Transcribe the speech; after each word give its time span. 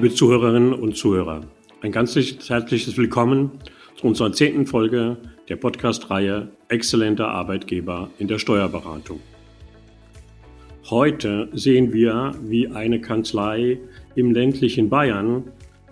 Liebe 0.00 0.14
Zuhörerinnen 0.14 0.74
und 0.74 0.96
Zuhörer, 0.96 1.40
ein 1.80 1.90
ganz 1.90 2.14
herzliches 2.14 2.96
Willkommen 2.96 3.50
zu 3.96 4.06
unserer 4.06 4.32
zehnten 4.32 4.64
Folge 4.64 5.16
der 5.48 5.56
Podcast-Reihe 5.56 6.50
Exzellenter 6.68 7.26
Arbeitgeber 7.26 8.08
in 8.20 8.28
der 8.28 8.38
Steuerberatung. 8.38 9.18
Heute 10.88 11.48
sehen 11.52 11.92
wir, 11.92 12.32
wie 12.44 12.68
eine 12.68 13.00
Kanzlei 13.00 13.80
im 14.14 14.30
ländlichen 14.30 14.88
Bayern 14.88 15.42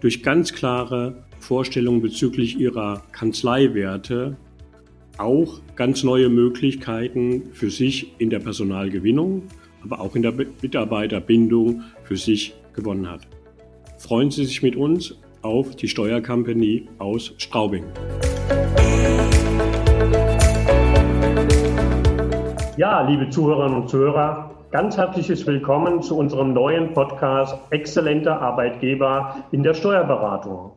durch 0.01 0.23
ganz 0.23 0.53
klare 0.53 1.25
Vorstellungen 1.41 2.01
bezüglich 2.01 2.61
ihrer 2.61 3.03
Kanzleiwerte 3.11 4.37
auch 5.19 5.59
ganz 5.75 6.05
neue 6.05 6.29
Möglichkeiten 6.29 7.51
für 7.55 7.71
sich 7.71 8.13
in 8.19 8.31
der 8.31 8.39
Personalgewinnung, 8.39 9.49
aber 9.83 10.01
auch 10.01 10.15
in 10.15 10.23
der 10.23 10.33
Mitarbeiterbindung 10.33 11.83
für 12.05 12.17
sich 12.17 12.55
gewonnen 12.73 13.11
hat. 13.11 13.27
Freuen 14.07 14.31
Sie 14.31 14.45
sich 14.45 14.63
mit 14.63 14.77
uns 14.77 15.21
auf 15.43 15.75
die 15.75 15.89
Steuercompany 15.89 16.89
aus 17.01 17.35
Straubing. 17.39 17.87
Ja, 22.77 23.01
liebe 23.09 23.29
Zuhörerinnen 23.31 23.83
und 23.83 23.89
Zuhörer, 23.89 24.53
ganz 24.71 24.97
herzliches 24.97 25.45
Willkommen 25.45 26.03
zu 26.03 26.17
unserem 26.17 26.53
neuen 26.53 26.93
Podcast 26.93 27.59
Exzellenter 27.71 28.41
Arbeitgeber 28.41 29.45
in 29.51 29.65
der 29.65 29.75
Steuerberatung. 29.75 30.71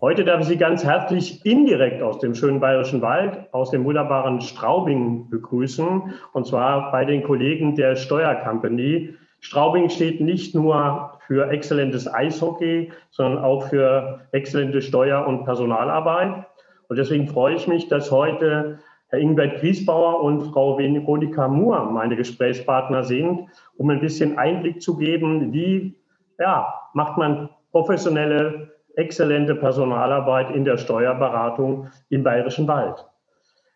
Heute 0.00 0.24
darf 0.24 0.40
ich 0.40 0.46
Sie 0.46 0.56
ganz 0.56 0.82
herzlich 0.82 1.44
indirekt 1.44 2.00
aus 2.00 2.18
dem 2.20 2.34
schönen 2.34 2.60
Bayerischen 2.60 3.02
Wald, 3.02 3.46
aus 3.52 3.72
dem 3.72 3.84
wunderbaren 3.84 4.40
Straubing 4.40 5.28
begrüßen, 5.28 6.14
und 6.32 6.46
zwar 6.46 6.90
bei 6.92 7.04
den 7.04 7.24
Kollegen 7.24 7.76
der 7.76 7.94
Steuercompany. 7.94 9.16
Straubing 9.44 9.90
steht 9.90 10.22
nicht 10.22 10.54
nur 10.54 11.18
für 11.26 11.50
exzellentes 11.50 12.12
Eishockey, 12.12 12.90
sondern 13.10 13.44
auch 13.44 13.68
für 13.68 14.20
exzellente 14.32 14.80
Steuer- 14.80 15.26
und 15.26 15.44
Personalarbeit. 15.44 16.46
Und 16.88 16.96
deswegen 16.96 17.28
freue 17.28 17.54
ich 17.54 17.68
mich, 17.68 17.88
dass 17.88 18.10
heute 18.10 18.78
Herr 19.08 19.18
Ingbert 19.18 19.60
Griesbauer 19.60 20.22
und 20.22 20.50
Frau 20.50 20.78
Veronika 20.78 21.46
Moore 21.46 21.92
meine 21.92 22.16
Gesprächspartner 22.16 23.04
sind, 23.04 23.46
um 23.76 23.90
ein 23.90 24.00
bisschen 24.00 24.38
Einblick 24.38 24.80
zu 24.80 24.96
geben, 24.96 25.52
wie 25.52 25.94
ja, 26.38 26.72
macht 26.94 27.18
man 27.18 27.50
professionelle, 27.70 28.72
exzellente 28.96 29.54
Personalarbeit 29.54 30.54
in 30.56 30.64
der 30.64 30.78
Steuerberatung 30.78 31.88
im 32.08 32.22
Bayerischen 32.24 32.66
Wald. 32.66 33.04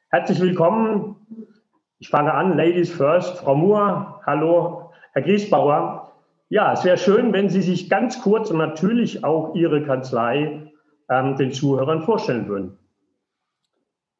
Herzlich 0.08 0.41
willkommen. 0.41 1.16
Ich 1.98 2.08
fange 2.08 2.33
an, 2.33 2.56
Ladies 2.56 2.91
first. 2.91 3.36
Frau 3.41 3.55
Moore, 3.55 4.14
hallo. 4.24 4.88
Herr 5.19 5.24
Griesbauer, 5.24 6.12
ja, 6.48 6.72
es 6.72 6.84
wäre 6.84 6.97
schön, 6.97 7.33
wenn 7.33 7.48
Sie 7.48 7.61
sich 7.61 7.91
ganz 7.91 8.22
kurz 8.22 8.50
und 8.50 8.58
natürlich 8.58 9.24
auch 9.24 9.52
Ihre 9.52 9.84
Kanzlei 9.84 10.70
ähm, 11.11 11.36
den 11.36 11.50
Zuhörern 11.50 12.05
vorstellen 12.05 12.47
würden. 12.47 12.78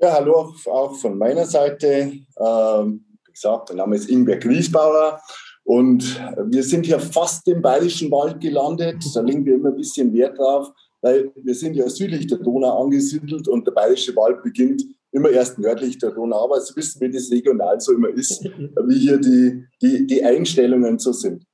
Ja, 0.01 0.15
hallo 0.15 0.53
auch 0.67 0.97
von 0.97 1.17
meiner 1.17 1.45
Seite. 1.45 2.15
Ähm, 2.37 3.05
wie 3.27 3.33
gesagt, 3.33 3.69
mein 3.69 3.77
Name 3.77 3.95
ist 3.95 4.11
Ingwer 4.11 4.39
Griesbauer 4.39 5.21
und 5.63 6.21
wir 6.51 6.65
sind 6.65 6.85
hier 6.85 6.99
fast 6.99 7.47
im 7.47 7.63
Bayerischen 7.63 8.11
Wald 8.11 8.41
gelandet. 8.41 8.97
Da 9.15 9.21
legen 9.21 9.47
wir 9.47 9.55
immer 9.55 9.69
ein 9.69 9.77
bisschen 9.77 10.13
Wert 10.13 10.37
drauf, 10.37 10.73
weil 11.01 11.31
wir 11.37 11.55
sind 11.55 11.77
ja 11.77 11.89
südlich 11.89 12.27
der 12.27 12.39
Donau 12.39 12.83
angesiedelt 12.83 13.47
und 13.47 13.65
der 13.69 13.73
Bayerische 13.73 14.17
Wald 14.17 14.43
beginnt 14.43 14.83
immer 15.13 15.31
erst 15.31 15.59
nördlich 15.59 15.99
der 15.99 16.11
Donau. 16.11 16.45
Aber 16.45 16.61
Sie 16.61 16.75
wissen, 16.77 17.01
wie 17.01 17.11
das 17.11 17.31
regional 17.31 17.81
so 17.81 17.93
immer 17.93 18.09
ist, 18.11 18.45
wie 18.87 18.99
hier 18.99 19.19
die, 19.19 19.65
die, 19.83 20.07
die 20.07 20.25
Einstellungen 20.25 20.99
so 20.99 21.13
sind. 21.13 21.45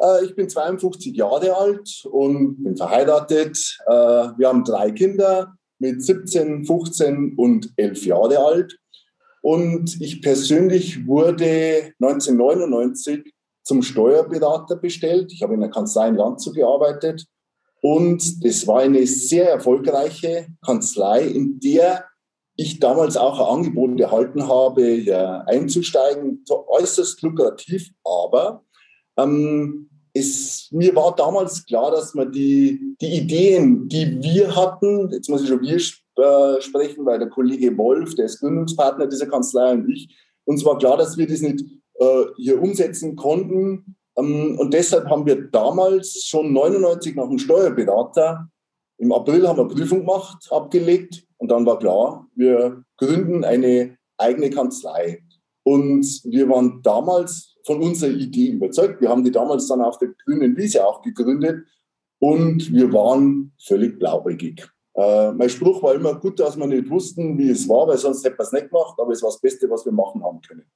Äh, 0.00 0.24
ich 0.24 0.34
bin 0.34 0.48
52 0.48 1.14
Jahre 1.16 1.56
alt 1.56 2.04
und 2.10 2.62
bin 2.62 2.76
verheiratet. 2.76 3.78
Äh, 3.86 3.92
wir 3.92 4.48
haben 4.48 4.64
drei 4.64 4.90
Kinder 4.90 5.54
mit 5.78 6.02
17, 6.02 6.64
15 6.64 7.34
und 7.36 7.72
11 7.76 8.06
Jahre 8.06 8.38
alt. 8.38 8.76
Und 9.42 10.00
ich 10.00 10.22
persönlich 10.22 11.06
wurde 11.06 11.92
1999 12.00 13.34
zum 13.64 13.82
Steuerberater 13.82 14.76
bestellt. 14.76 15.32
Ich 15.32 15.42
habe 15.42 15.54
in 15.54 15.60
der 15.60 15.70
Kanzlei 15.70 16.08
in 16.08 16.16
Landshut 16.16 16.54
gearbeitet. 16.54 17.26
Und 17.80 18.44
das 18.44 18.66
war 18.68 18.80
eine 18.80 19.04
sehr 19.06 19.50
erfolgreiche 19.50 20.46
Kanzlei, 20.64 21.26
in 21.26 21.58
der 21.58 22.04
ich 22.62 22.80
damals 22.80 23.16
auch 23.16 23.38
ein 23.38 23.58
Angebot 23.58 24.00
erhalten 24.00 24.48
habe, 24.48 24.82
ja, 24.82 25.40
einzusteigen. 25.42 26.44
Äußerst 26.48 27.22
lukrativ, 27.22 27.90
aber 28.04 28.64
ähm, 29.16 29.88
es, 30.14 30.68
mir 30.70 30.94
war 30.94 31.14
damals 31.16 31.64
klar, 31.64 31.90
dass 31.90 32.14
man 32.14 32.30
die, 32.32 32.96
die 33.00 33.16
Ideen, 33.16 33.88
die 33.88 34.22
wir 34.22 34.54
hatten, 34.54 35.10
jetzt 35.10 35.28
muss 35.28 35.42
ich 35.42 35.48
schon 35.48 35.62
wir 35.62 35.76
äh, 35.76 36.60
sprechen, 36.60 37.06
weil 37.06 37.18
der 37.18 37.30
Kollege 37.30 37.76
Wolf, 37.78 38.14
der 38.14 38.26
ist 38.26 38.40
Gründungspartner 38.40 39.06
dieser 39.06 39.26
Kanzlei 39.26 39.72
und 39.72 39.90
ich, 39.90 40.14
uns 40.44 40.64
war 40.64 40.78
klar, 40.78 40.96
dass 40.96 41.16
wir 41.16 41.26
das 41.26 41.40
nicht 41.40 41.64
äh, 41.94 42.24
hier 42.36 42.60
umsetzen 42.60 43.16
konnten. 43.16 43.96
Ähm, 44.16 44.58
und 44.58 44.74
deshalb 44.74 45.08
haben 45.08 45.24
wir 45.24 45.50
damals 45.50 46.24
schon 46.26 46.52
99 46.52 47.16
nach 47.16 47.28
einem 47.28 47.38
Steuerberater, 47.38 48.48
im 48.98 49.12
April 49.12 49.48
haben 49.48 49.56
wir 49.58 49.68
Prüfung 49.68 50.00
gemacht, 50.00 50.48
abgelegt 50.50 51.24
und 51.42 51.50
dann 51.50 51.66
war 51.66 51.80
klar, 51.80 52.28
wir 52.36 52.84
gründen 52.98 53.42
eine 53.42 53.98
eigene 54.16 54.48
Kanzlei. 54.48 55.24
Und 55.64 56.06
wir 56.22 56.48
waren 56.48 56.80
damals 56.84 57.56
von 57.66 57.82
unserer 57.82 58.12
Idee 58.12 58.50
überzeugt. 58.50 59.00
Wir 59.00 59.08
haben 59.08 59.24
die 59.24 59.32
damals 59.32 59.66
dann 59.66 59.80
auf 59.80 59.98
der 59.98 60.10
grünen 60.24 60.56
Wiese 60.56 60.86
auch 60.86 61.02
gegründet 61.02 61.66
und 62.20 62.72
wir 62.72 62.92
waren 62.92 63.52
völlig 63.60 63.98
blauäugig. 63.98 64.64
Äh, 64.94 65.32
mein 65.32 65.48
Spruch 65.48 65.82
war 65.82 65.96
immer 65.96 66.14
gut, 66.14 66.38
dass 66.38 66.56
wir 66.56 66.68
nicht 66.68 66.88
wussten, 66.88 67.36
wie 67.36 67.50
es 67.50 67.68
war, 67.68 67.88
weil 67.88 67.98
sonst 67.98 68.24
hätten 68.24 68.38
wir 68.38 68.44
es 68.44 68.52
nicht 68.52 68.68
gemacht, 68.70 68.94
aber 69.00 69.10
es 69.10 69.20
war 69.20 69.30
das 69.30 69.40
Beste, 69.40 69.68
was 69.68 69.84
wir 69.84 69.92
machen 69.92 70.22
haben 70.22 70.40
können. 70.42 70.70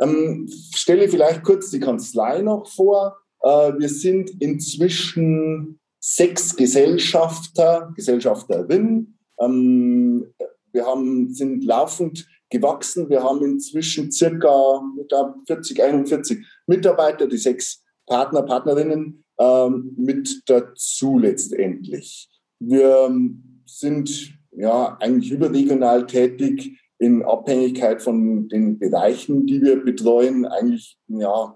Ähm, 0.00 0.48
stelle 0.74 1.08
vielleicht 1.08 1.44
kurz 1.44 1.70
die 1.70 1.78
Kanzlei 1.78 2.42
noch 2.42 2.66
vor. 2.66 3.16
Äh, 3.42 3.78
wir 3.78 3.88
sind 3.88 4.42
inzwischen 4.42 5.78
sechs 6.00 6.56
Gesellschafter, 6.56 7.92
Gesellschafterinnen. 7.94 9.15
Ähm, 9.40 10.26
wir 10.72 10.86
haben, 10.86 11.32
sind 11.32 11.64
laufend 11.64 12.26
gewachsen. 12.50 13.08
Wir 13.08 13.22
haben 13.22 13.44
inzwischen 13.44 14.12
circa 14.12 14.82
ich 15.00 15.08
glaube, 15.08 15.34
40, 15.46 15.82
41 15.82 16.46
Mitarbeiter, 16.66 17.26
die 17.26 17.38
sechs 17.38 17.82
Partner, 18.06 18.42
Partnerinnen 18.42 19.24
ähm, 19.38 19.94
mit 19.96 20.42
dazu 20.46 21.18
letztendlich. 21.18 22.28
Wir 22.58 23.06
ähm, 23.08 23.62
sind 23.66 24.32
ja 24.52 24.96
eigentlich 25.00 25.32
überregional 25.32 26.06
tätig 26.06 26.78
in 26.98 27.22
Abhängigkeit 27.22 28.00
von 28.00 28.48
den 28.48 28.78
Bereichen, 28.78 29.46
die 29.46 29.60
wir 29.60 29.84
betreuen. 29.84 30.46
Eigentlich 30.46 30.96
ja 31.08 31.54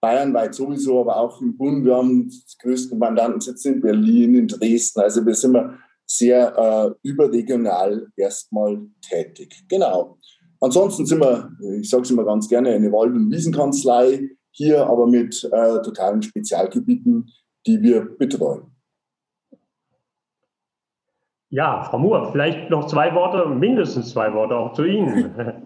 bayernweit 0.00 0.54
sowieso, 0.54 1.00
aber 1.00 1.16
auch 1.18 1.40
im 1.40 1.56
Bund. 1.56 1.84
Wir 1.84 1.96
haben 1.96 2.28
die 2.28 2.58
größten 2.60 2.98
Mandantensitze 2.98 3.68
in 3.68 3.80
Berlin, 3.80 4.34
in 4.34 4.48
Dresden. 4.48 5.00
Also 5.00 5.24
wir 5.24 5.34
sind 5.34 5.56
sehr 6.16 6.56
äh, 6.56 7.08
überregional 7.08 8.06
erstmal 8.16 8.78
tätig. 9.00 9.64
Genau. 9.68 10.18
Ansonsten 10.60 11.06
sind 11.06 11.20
wir, 11.20 11.50
ich 11.80 11.88
sage 11.88 12.02
es 12.02 12.10
immer 12.10 12.24
ganz 12.24 12.48
gerne, 12.48 12.70
eine 12.70 12.92
Wald- 12.92 13.14
und 13.14 13.30
Wiesenkanzlei, 13.30 14.28
hier 14.50 14.86
aber 14.86 15.06
mit 15.06 15.42
äh, 15.44 15.82
totalen 15.82 16.22
Spezialgebieten, 16.22 17.30
die 17.66 17.80
wir 17.80 18.04
betreuen. 18.18 18.66
Ja, 21.48 21.82
Frau 21.84 21.98
Moore, 21.98 22.30
vielleicht 22.32 22.70
noch 22.70 22.86
zwei 22.86 23.14
Worte, 23.14 23.48
mindestens 23.48 24.10
zwei 24.10 24.32
Worte 24.32 24.56
auch 24.56 24.72
zu 24.74 24.84
Ihnen. 24.84 25.34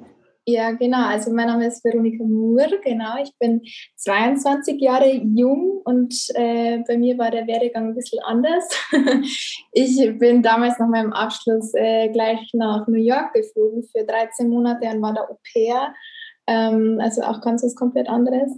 Ja, 0.49 0.71
genau. 0.71 1.09
Also 1.09 1.33
mein 1.33 1.49
Name 1.49 1.67
ist 1.67 1.85
Veronika 1.85 2.23
Moore, 2.23 2.79
genau. 2.85 3.21
Ich 3.21 3.33
bin 3.41 3.63
22 3.97 4.81
Jahre 4.81 5.13
jung 5.13 5.81
und 5.85 6.15
äh, 6.35 6.79
bei 6.87 6.97
mir 6.97 7.19
war 7.19 7.33
der 7.33 7.49
Werdegang 7.49 7.89
ein 7.89 7.95
bisschen 7.97 8.23
anders. 8.23 8.65
ich 9.73 10.19
bin 10.21 10.43
damals 10.43 10.79
nach 10.79 10.87
meinem 10.87 11.13
Abschluss 11.13 11.75
äh, 11.75 12.11
gleich 12.11 12.49
nach 12.53 12.87
New 12.87 13.03
York 13.03 13.33
geflogen 13.35 13.83
für 13.91 14.05
13 14.05 14.49
Monate 14.49 14.87
und 14.87 15.03
war 15.03 15.15
da 15.15 15.23
Au 15.23 15.37
pair. 15.53 15.93
Ähm, 16.47 17.01
also 17.03 17.23
auch 17.23 17.41
ganz 17.41 17.65
was 17.65 17.75
komplett 17.75 18.09
anderes. 18.09 18.53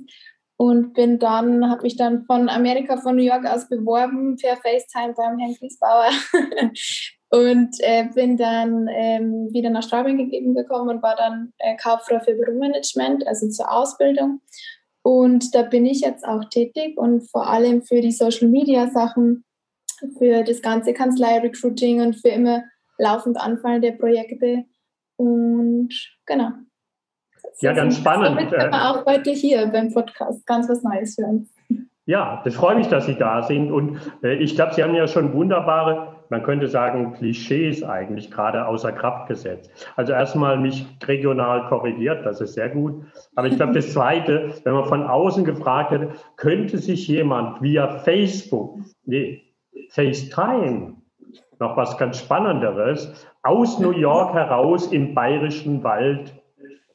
Und 0.59 0.93
bin 0.93 1.19
dann, 1.19 1.71
habe 1.71 1.85
mich 1.85 1.97
dann 1.97 2.27
von 2.27 2.51
Amerika, 2.51 2.99
von 2.99 3.17
New 3.17 3.23
York 3.23 3.47
aus 3.47 3.67
beworben 3.67 4.37
per 4.37 4.57
FaceTime 4.57 5.15
beim 5.15 5.39
Herrn 5.39 5.55
Griesbauer 5.55 6.11
Und 7.31 7.77
äh, 7.81 8.07
bin 8.15 8.39
dann 8.39 8.89
ähm, 8.91 9.49
wieder 9.53 9.69
nach 9.69 9.83
Straubing 9.83 10.17
gegeben 10.17 10.55
gekommen 10.55 10.89
und 10.89 11.03
war 11.03 11.15
dann 11.15 11.53
äh, 11.59 11.77
Kauffrau 11.77 12.21
für 12.21 12.35
Büromanagement, 12.35 13.27
also 13.27 13.49
zur 13.51 13.71
Ausbildung. 13.71 14.41
Und 15.03 15.55
da 15.55 15.63
bin 15.63 15.87
ich 15.87 16.01
jetzt 16.01 16.27
auch 16.27 16.45
tätig 16.51 16.97
und 16.97 17.31
vor 17.31 17.47
allem 17.47 17.83
für 17.83 18.01
die 18.01 18.13
Social 18.13 18.49
Media 18.49 18.89
Sachen, 18.89 19.45
für 20.17 20.43
das 20.43 20.63
ganze 20.63 20.93
Kanzlei-Recruiting 20.93 22.01
und 22.01 22.15
für 22.15 22.29
immer 22.29 22.63
laufend 22.99 23.39
anfallende 23.39 23.93
Projekte. 23.93 24.65
Und 25.17 25.91
genau. 26.27 26.51
Ja, 27.61 27.73
ganz 27.73 27.97
spannend. 27.97 28.37
Damit 28.37 28.51
sind 28.51 28.61
wir 28.61 28.91
auch 28.91 29.07
heute 29.07 29.31
hier 29.31 29.67
beim 29.67 29.93
Podcast. 29.93 30.47
Ganz 30.47 30.69
was 30.69 30.83
Neues 30.83 31.15
für 31.15 31.27
uns. 31.27 31.53
Ja, 32.05 32.41
das 32.45 32.55
freut 32.55 32.79
mich, 32.79 32.89
dass 32.89 33.07
Sie 33.07 33.17
da 33.17 33.43
sind. 33.43 33.71
Und 33.71 34.01
äh, 34.23 34.35
ich 34.37 34.55
glaube, 34.55 34.75
Sie 34.75 34.83
haben 34.83 34.95
ja 34.95 35.07
schon 35.07 35.33
wunderbare, 35.33 36.17
man 36.31 36.43
könnte 36.43 36.69
sagen, 36.69 37.15
Klischees 37.15 37.83
eigentlich 37.83 38.31
gerade 38.31 38.67
außer 38.67 38.93
Kraft 38.93 39.29
gesetzt. 39.29 39.71
Also 39.97 40.13
erstmal 40.13 40.59
mich 40.59 40.87
regional 41.07 41.67
korrigiert, 41.69 42.25
das 42.25 42.41
ist 42.41 42.55
sehr 42.55 42.69
gut. 42.69 43.05
Aber 43.35 43.47
ich 43.49 43.57
glaube, 43.57 43.73
das 43.73 43.93
Zweite, 43.93 44.51
wenn 44.65 44.75
man 44.75 44.85
von 44.85 45.05
außen 45.05 45.45
gefragt 45.45 45.91
hätte, 45.91 46.11
könnte 46.37 46.79
sich 46.79 47.09
jemand 47.09 47.63
via 47.63 47.89
Facebook, 47.99 48.79
nee, 49.05 49.43
FaceTime, 49.91 50.95
noch 51.59 51.77
was 51.77 51.99
ganz 51.99 52.19
Spannenderes, 52.19 53.27
aus 53.43 53.79
New 53.79 53.93
York 53.93 54.35
heraus 54.35 54.93
im 54.93 55.15
bayerischen 55.15 55.83
Wald 55.83 56.35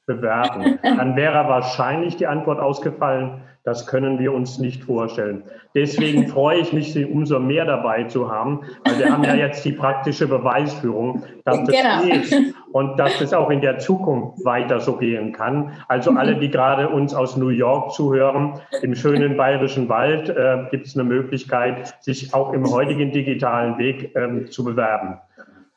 bewerben, 0.05 0.79
dann 0.83 1.15
wäre 1.15 1.47
wahrscheinlich 1.47 2.17
die 2.17 2.27
Antwort 2.27 2.59
ausgefallen, 2.59 3.41
das 3.63 3.87
können 3.87 4.19
wir 4.19 4.33
uns 4.33 4.59
nicht 4.59 4.83
vorstellen. 4.83 5.43
Deswegen 5.73 6.27
freue 6.33 6.59
ich 6.59 6.73
mich, 6.73 6.91
Sie 6.91 7.05
umso 7.05 7.39
mehr 7.39 7.65
dabei 7.65 8.03
zu 8.03 8.29
haben, 8.29 8.61
weil 8.83 8.99
wir 8.99 9.11
haben 9.11 9.23
ja 9.23 9.35
jetzt 9.35 9.63
die 9.63 9.71
praktische 9.71 10.27
Beweisführung, 10.27 11.23
dass 11.45 11.63
das 11.63 11.75
genau. 11.75 12.01
geht 12.01 12.53
und 12.73 12.97
dass 12.97 13.17
das 13.19 13.33
auch 13.33 13.49
in 13.49 13.61
der 13.61 13.79
Zukunft 13.79 14.43
weiter 14.43 14.79
so 14.79 14.97
gehen 14.97 15.31
kann. 15.31 15.71
Also 15.87 16.11
alle, 16.11 16.35
die 16.35 16.49
gerade 16.49 16.89
uns 16.89 17.13
aus 17.13 17.37
New 17.37 17.49
York 17.49 17.91
zuhören, 17.93 18.59
im 18.81 18.95
schönen 18.95 19.37
bayerischen 19.37 19.87
Wald 19.87 20.29
äh, 20.29 20.65
gibt 20.69 20.87
es 20.87 20.95
eine 20.95 21.05
Möglichkeit, 21.05 21.95
sich 22.03 22.33
auch 22.33 22.51
im 22.51 22.69
heutigen 22.69 23.11
digitalen 23.11 23.77
Weg 23.77 24.13
äh, 24.15 24.45
zu 24.45 24.65
bewerben. 24.65 25.19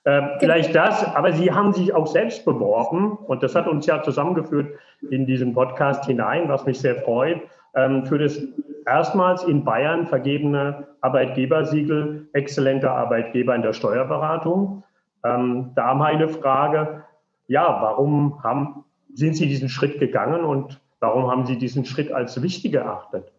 Äh, 0.02 0.22
vielleicht 0.40 0.74
das, 0.74 1.04
aber 1.14 1.32
Sie 1.32 1.52
haben 1.52 1.72
sich 1.72 1.94
auch 1.94 2.06
selbst 2.06 2.44
beworben 2.44 3.12
und 3.12 3.42
das 3.42 3.54
hat 3.54 3.68
uns 3.68 3.86
ja 3.86 4.02
zusammengeführt 4.02 4.74
in 5.10 5.26
diesen 5.26 5.54
Podcast 5.54 6.04
hinein, 6.06 6.48
was 6.48 6.64
mich 6.66 6.80
sehr 6.80 6.96
freut 6.96 7.40
für 8.06 8.18
das 8.18 8.40
erstmals 8.86 9.44
in 9.44 9.64
Bayern 9.64 10.06
vergebene 10.06 10.86
Arbeitgebersiegel 11.02 12.28
exzellenter 12.32 12.92
Arbeitgeber 12.92 13.54
in 13.54 13.62
der 13.62 13.74
Steuerberatung. 13.74 14.82
Ähm, 15.24 15.72
da 15.74 15.94
meine 15.94 16.28
Frage, 16.28 17.04
ja, 17.48 17.78
warum 17.82 18.42
haben, 18.42 18.84
sind 19.12 19.36
Sie 19.36 19.46
diesen 19.46 19.68
Schritt 19.68 19.98
gegangen 19.98 20.44
und 20.44 20.80
warum 21.00 21.30
haben 21.30 21.46
Sie 21.46 21.58
diesen 21.58 21.84
Schritt 21.84 22.12
als 22.12 22.40
wichtig 22.42 22.74
erachtet? 22.74 23.32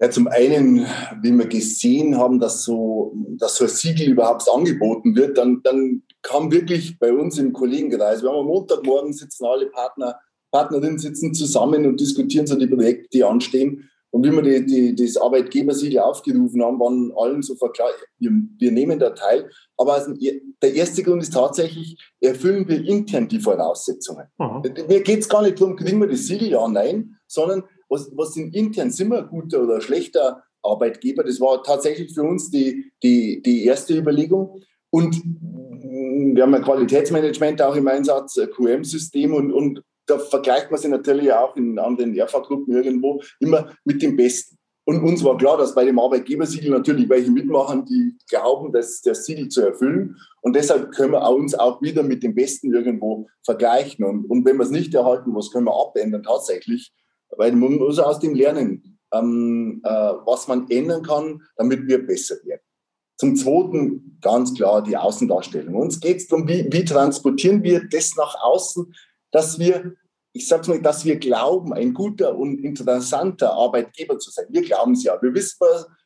Ja, 0.00 0.10
zum 0.10 0.26
einen, 0.26 0.86
wie 1.22 1.30
wir 1.30 1.46
gesehen 1.46 2.18
haben, 2.18 2.40
dass 2.40 2.64
so, 2.64 3.12
dass 3.38 3.56
so 3.56 3.64
ein 3.64 3.70
Siegel 3.70 4.08
überhaupt 4.08 4.48
angeboten 4.52 5.14
wird, 5.14 5.38
dann, 5.38 5.60
dann 5.62 6.02
kam 6.22 6.50
wirklich 6.50 6.98
bei 6.98 7.12
uns 7.12 7.38
im 7.38 7.52
Kollegenkreis, 7.52 8.22
wir 8.22 8.30
haben 8.30 8.40
am 8.40 8.46
Montagmorgen 8.46 9.12
sitzen 9.12 9.44
alle 9.46 9.66
Partner 9.66 10.18
Partnerinnen 10.54 11.00
sitzen 11.00 11.34
zusammen 11.34 11.84
und 11.84 12.00
diskutieren 12.00 12.46
so 12.46 12.54
die 12.54 12.68
Projekte, 12.68 13.08
die 13.12 13.24
anstehen. 13.24 13.90
Und 14.10 14.24
wie 14.24 14.30
wir 14.30 14.42
die, 14.42 14.64
die, 14.64 14.94
das 14.94 15.16
Arbeitgebersiegel 15.20 15.98
aufgerufen 15.98 16.62
haben, 16.62 16.78
waren 16.78 17.12
allen 17.16 17.42
sofort 17.42 17.74
klar, 17.74 17.88
wir, 18.20 18.30
wir 18.58 18.70
nehmen 18.70 19.00
da 19.00 19.10
teil. 19.10 19.50
Aber 19.76 19.94
also 19.94 20.14
der 20.14 20.74
erste 20.74 21.02
Grund 21.02 21.24
ist 21.24 21.32
tatsächlich, 21.32 21.98
erfüllen 22.20 22.68
wir 22.68 22.84
intern 22.84 23.26
die 23.26 23.40
Voraussetzungen. 23.40 24.26
Mhm. 24.38 24.62
Mir 24.86 25.02
geht 25.02 25.22
es 25.22 25.28
gar 25.28 25.42
nicht 25.42 25.60
darum, 25.60 25.74
kriegen 25.74 26.00
wir 26.00 26.06
das 26.06 26.28
Siegel, 26.28 26.50
ja, 26.50 26.68
nein, 26.68 27.16
sondern 27.26 27.64
was, 27.88 28.12
was 28.14 28.34
sind 28.34 28.54
intern, 28.54 28.90
sind 28.90 29.08
wir 29.08 29.18
ein 29.18 29.28
guter 29.28 29.60
oder 29.64 29.80
schlechter 29.80 30.44
Arbeitgeber? 30.62 31.24
Das 31.24 31.40
war 31.40 31.64
tatsächlich 31.64 32.14
für 32.14 32.22
uns 32.22 32.48
die, 32.48 32.92
die, 33.02 33.42
die 33.42 33.64
erste 33.64 33.98
Überlegung. 33.98 34.60
Und 34.90 35.16
wir 35.16 36.44
haben 36.44 36.54
ein 36.54 36.62
Qualitätsmanagement 36.62 37.60
auch 37.60 37.74
im 37.74 37.88
Einsatz, 37.88 38.38
QM-System 38.54 39.34
und, 39.34 39.52
und 39.52 39.82
da 40.06 40.18
vergleicht 40.18 40.70
man 40.70 40.80
sich 40.80 40.90
natürlich 40.90 41.32
auch 41.32 41.56
in 41.56 41.78
anderen 41.78 42.14
ERFA-Gruppen 42.14 42.74
irgendwo 42.74 43.22
immer 43.40 43.72
mit 43.84 44.02
dem 44.02 44.16
Besten. 44.16 44.58
Und 44.86 45.02
uns 45.02 45.24
war 45.24 45.38
klar, 45.38 45.56
dass 45.56 45.74
bei 45.74 45.84
dem 45.84 45.98
Arbeitgebersiegel 45.98 46.70
natürlich 46.70 47.08
welche 47.08 47.30
mitmachen, 47.30 47.86
die 47.86 48.18
glauben, 48.28 48.70
das, 48.70 49.00
das 49.00 49.24
Siegel 49.24 49.48
zu 49.48 49.62
erfüllen. 49.62 50.16
Und 50.42 50.54
deshalb 50.54 50.92
können 50.92 51.12
wir 51.12 51.26
uns 51.30 51.54
auch 51.54 51.80
wieder 51.80 52.02
mit 52.02 52.22
dem 52.22 52.34
Besten 52.34 52.72
irgendwo 52.72 53.26
vergleichen. 53.44 54.04
Und, 54.04 54.26
und 54.26 54.44
wenn 54.44 54.58
wir 54.58 54.64
es 54.64 54.70
nicht 54.70 54.94
erhalten, 54.94 55.34
was 55.34 55.50
können 55.50 55.66
wir 55.66 55.74
abändern 55.74 56.22
tatsächlich? 56.22 56.92
Weil 57.30 57.52
man 57.52 57.76
muss 57.76 57.98
aus 57.98 58.18
dem 58.18 58.34
lernen, 58.34 58.98
ähm, 59.14 59.80
äh, 59.84 59.88
was 59.88 60.48
man 60.48 60.68
ändern 60.68 61.02
kann, 61.02 61.42
damit 61.56 61.86
wir 61.86 62.06
besser 62.06 62.36
werden. 62.44 62.60
Zum 63.16 63.36
Zweiten 63.36 64.18
ganz 64.20 64.54
klar 64.54 64.82
die 64.82 64.96
Außendarstellung. 64.96 65.76
Uns 65.76 66.00
geht 66.00 66.18
es 66.18 66.28
darum, 66.28 66.46
wie, 66.46 66.66
wie 66.70 66.84
transportieren 66.84 67.62
wir 67.62 67.88
das 67.88 68.16
nach 68.16 68.34
außen, 68.42 68.92
dass 69.34 69.58
wir, 69.58 69.94
ich 70.32 70.46
sage 70.46 70.70
mal, 70.70 70.80
dass 70.80 71.04
wir 71.04 71.16
glauben, 71.16 71.72
ein 71.72 71.92
guter 71.92 72.36
und 72.38 72.60
interessanter 72.60 73.52
Arbeitgeber 73.52 74.18
zu 74.18 74.30
sein. 74.30 74.46
Wir 74.48 74.62
glauben 74.62 74.92
es 74.92 75.02
ja. 75.02 75.20
Wir 75.20 75.34
wissen, 75.34 75.58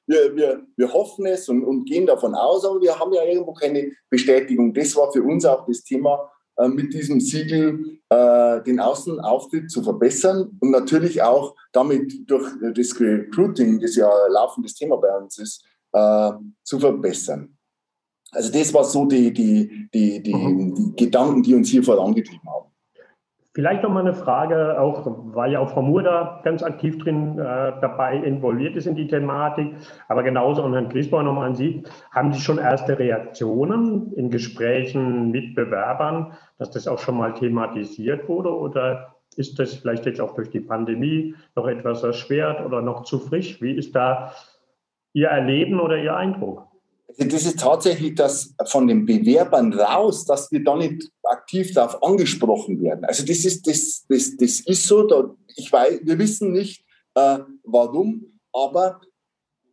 wir, 0.06 0.34
wir, 0.34 0.62
wir 0.76 0.92
hoffen 0.92 1.26
es 1.26 1.48
und, 1.50 1.62
und 1.62 1.84
gehen 1.84 2.06
davon 2.06 2.34
aus, 2.34 2.64
aber 2.64 2.80
wir 2.80 2.98
haben 2.98 3.12
ja 3.12 3.22
irgendwo 3.24 3.52
keine 3.52 3.92
Bestätigung. 4.08 4.72
Das 4.72 4.96
war 4.96 5.12
für 5.12 5.22
uns 5.22 5.44
auch 5.44 5.66
das 5.66 5.84
Thema, 5.84 6.30
äh, 6.56 6.68
mit 6.68 6.94
diesem 6.94 7.20
Siegel 7.20 8.00
äh, 8.08 8.62
den 8.62 8.80
Außenauftritt 8.80 9.70
zu 9.70 9.82
verbessern 9.82 10.56
und 10.60 10.70
natürlich 10.70 11.22
auch 11.22 11.54
damit 11.72 12.30
durch 12.30 12.50
das 12.74 12.98
Recruiting, 12.98 13.78
das 13.78 13.94
ja 13.94 14.08
ein 14.08 14.32
laufendes 14.32 14.74
Thema 14.74 14.96
bei 14.96 15.14
uns 15.18 15.38
ist, 15.38 15.64
äh, 15.92 16.32
zu 16.64 16.80
verbessern. 16.80 17.58
Also 18.30 18.50
das 18.50 18.72
war 18.72 18.84
so 18.84 19.04
die, 19.04 19.32
die, 19.34 19.88
die, 19.92 20.22
die, 20.22 20.34
mhm. 20.34 20.74
die 20.74 21.04
Gedanken, 21.04 21.42
die 21.42 21.54
uns 21.54 21.68
hier 21.68 21.82
vorangetrieben 21.82 22.48
haben. 22.48 22.67
Vielleicht 23.58 23.82
noch 23.82 23.90
mal 23.90 24.06
eine 24.06 24.14
Frage, 24.14 24.80
auch 24.80 25.02
weil 25.34 25.50
ja 25.50 25.58
auch 25.58 25.70
Frau 25.70 25.82
Moore 25.82 26.04
da 26.04 26.40
ganz 26.44 26.62
aktiv 26.62 26.96
drin 26.98 27.40
äh, 27.40 27.72
dabei 27.80 28.14
involviert 28.18 28.76
ist 28.76 28.86
in 28.86 28.94
die 28.94 29.08
Thematik, 29.08 29.74
aber 30.06 30.22
genauso 30.22 30.62
an 30.62 30.74
Herrn 30.74 30.88
Griesbauer 30.88 31.24
nochmal 31.24 31.48
an 31.48 31.56
Sie. 31.56 31.82
Haben 32.12 32.32
Sie 32.32 32.38
schon 32.38 32.58
erste 32.58 32.96
Reaktionen 32.96 34.12
in 34.12 34.30
Gesprächen 34.30 35.32
mit 35.32 35.56
Bewerbern, 35.56 36.34
dass 36.58 36.70
das 36.70 36.86
auch 36.86 37.00
schon 37.00 37.16
mal 37.16 37.34
thematisiert 37.34 38.28
wurde 38.28 38.56
oder 38.56 39.16
ist 39.34 39.58
das 39.58 39.74
vielleicht 39.74 40.06
jetzt 40.06 40.20
auch 40.20 40.36
durch 40.36 40.50
die 40.50 40.60
Pandemie 40.60 41.34
noch 41.56 41.66
etwas 41.66 42.04
erschwert 42.04 42.64
oder 42.64 42.80
noch 42.80 43.02
zu 43.02 43.18
frisch? 43.18 43.60
Wie 43.60 43.72
ist 43.72 43.92
da 43.92 44.34
Ihr 45.14 45.30
Erleben 45.30 45.80
oder 45.80 45.98
Ihr 45.98 46.16
Eindruck? 46.16 46.68
Also 47.08 47.24
das 47.24 47.44
ist 47.44 47.58
tatsächlich 47.58 48.14
das 48.14 48.54
von 48.66 48.86
den 48.86 49.04
Bewerbern 49.04 49.72
raus, 49.72 50.26
dass 50.26 50.52
wir 50.52 50.62
da 50.62 50.76
nicht 50.76 51.10
aktiv 51.30 51.72
darauf 51.74 52.02
angesprochen 52.02 52.82
werden. 52.82 53.04
Also 53.04 53.24
das 53.24 53.44
ist, 53.44 53.66
das, 53.66 54.04
das, 54.08 54.36
das 54.36 54.60
ist 54.60 54.86
so, 54.86 55.06
da, 55.06 55.34
ich 55.56 55.72
weiß, 55.72 56.00
wir 56.02 56.18
wissen 56.18 56.52
nicht, 56.52 56.84
äh, 57.14 57.38
warum, 57.64 58.40
aber 58.52 59.00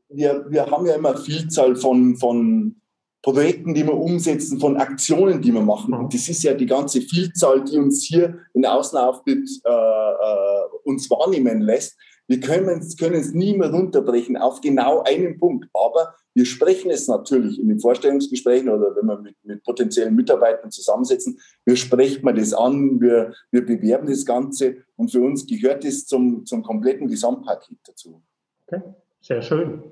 wir, 0.10 0.46
wir 0.50 0.66
haben 0.68 0.86
ja 0.86 0.96
immer 0.96 1.16
eine 1.16 1.20
Vielzahl 1.20 1.76
von, 1.76 2.16
von 2.18 2.82
Projekten, 3.22 3.74
die 3.74 3.84
wir 3.84 3.96
umsetzen, 3.98 4.60
von 4.60 4.78
Aktionen, 4.78 5.42
die 5.42 5.52
wir 5.52 5.62
machen. 5.62 5.96
Und 5.96 6.14
das 6.14 6.30
ist 6.30 6.44
ja 6.44 6.54
die 6.54 6.68
ganze 6.68 7.02
Vielzahl, 7.02 7.64
die 7.64 7.78
uns 7.78 8.04
hier 8.04 8.40
in 8.54 8.62
der 8.62 8.74
Außenauftritt 8.76 9.50
äh, 9.66 9.70
äh, 9.70 10.62
uns 10.84 11.10
wahrnehmen 11.10 11.62
lässt. 11.62 11.98
Wir 12.28 12.40
können 12.40 12.80
es, 12.80 13.34
nie 13.34 13.56
mehr 13.56 13.72
runterbrechen 13.72 14.38
auf 14.38 14.62
genau 14.62 15.04
einen 15.04 15.38
Punkt. 15.38 15.68
Aber 15.74 16.16
wir 16.34 16.46
sprechen 16.46 16.92
es 16.92 17.08
natürlich 17.08 17.60
in 17.60 17.70
den 17.70 17.80
Vorstellungsgesprächen 17.80 18.70
oder 18.70 18.96
wenn 18.96 19.06
wir 19.06 19.20
mit, 19.20 19.36
mit 19.44 19.64
potenziellen 19.64 20.16
Mitarbeitern 20.16 20.72
zusammensetzen. 20.72 21.40
Wir 21.66 21.76
sprechen 21.76 22.36
das 22.36 22.54
an, 22.54 23.00
wir, 23.00 23.34
wir 23.52 23.66
bewerben 23.66 24.08
das 24.08 24.26
Ganze 24.26 24.78
und 24.96 25.12
für 25.12 25.22
uns 25.22 25.46
gehört 25.46 25.86
es 25.86 26.06
zum, 26.08 26.46
zum 26.46 26.64
kompletten 26.64 27.08
Gesamtpaket 27.08 27.78
dazu. 27.86 28.22
Okay, 28.68 28.82
sehr 29.22 29.42
schön. 29.42 29.84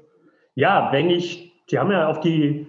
Ja, 0.56 0.90
wenn 0.92 1.10
ich, 1.10 1.54
Sie 1.68 1.80
haben 1.80 1.92
ja 1.92 2.10
auf 2.10 2.20
die 2.20 2.68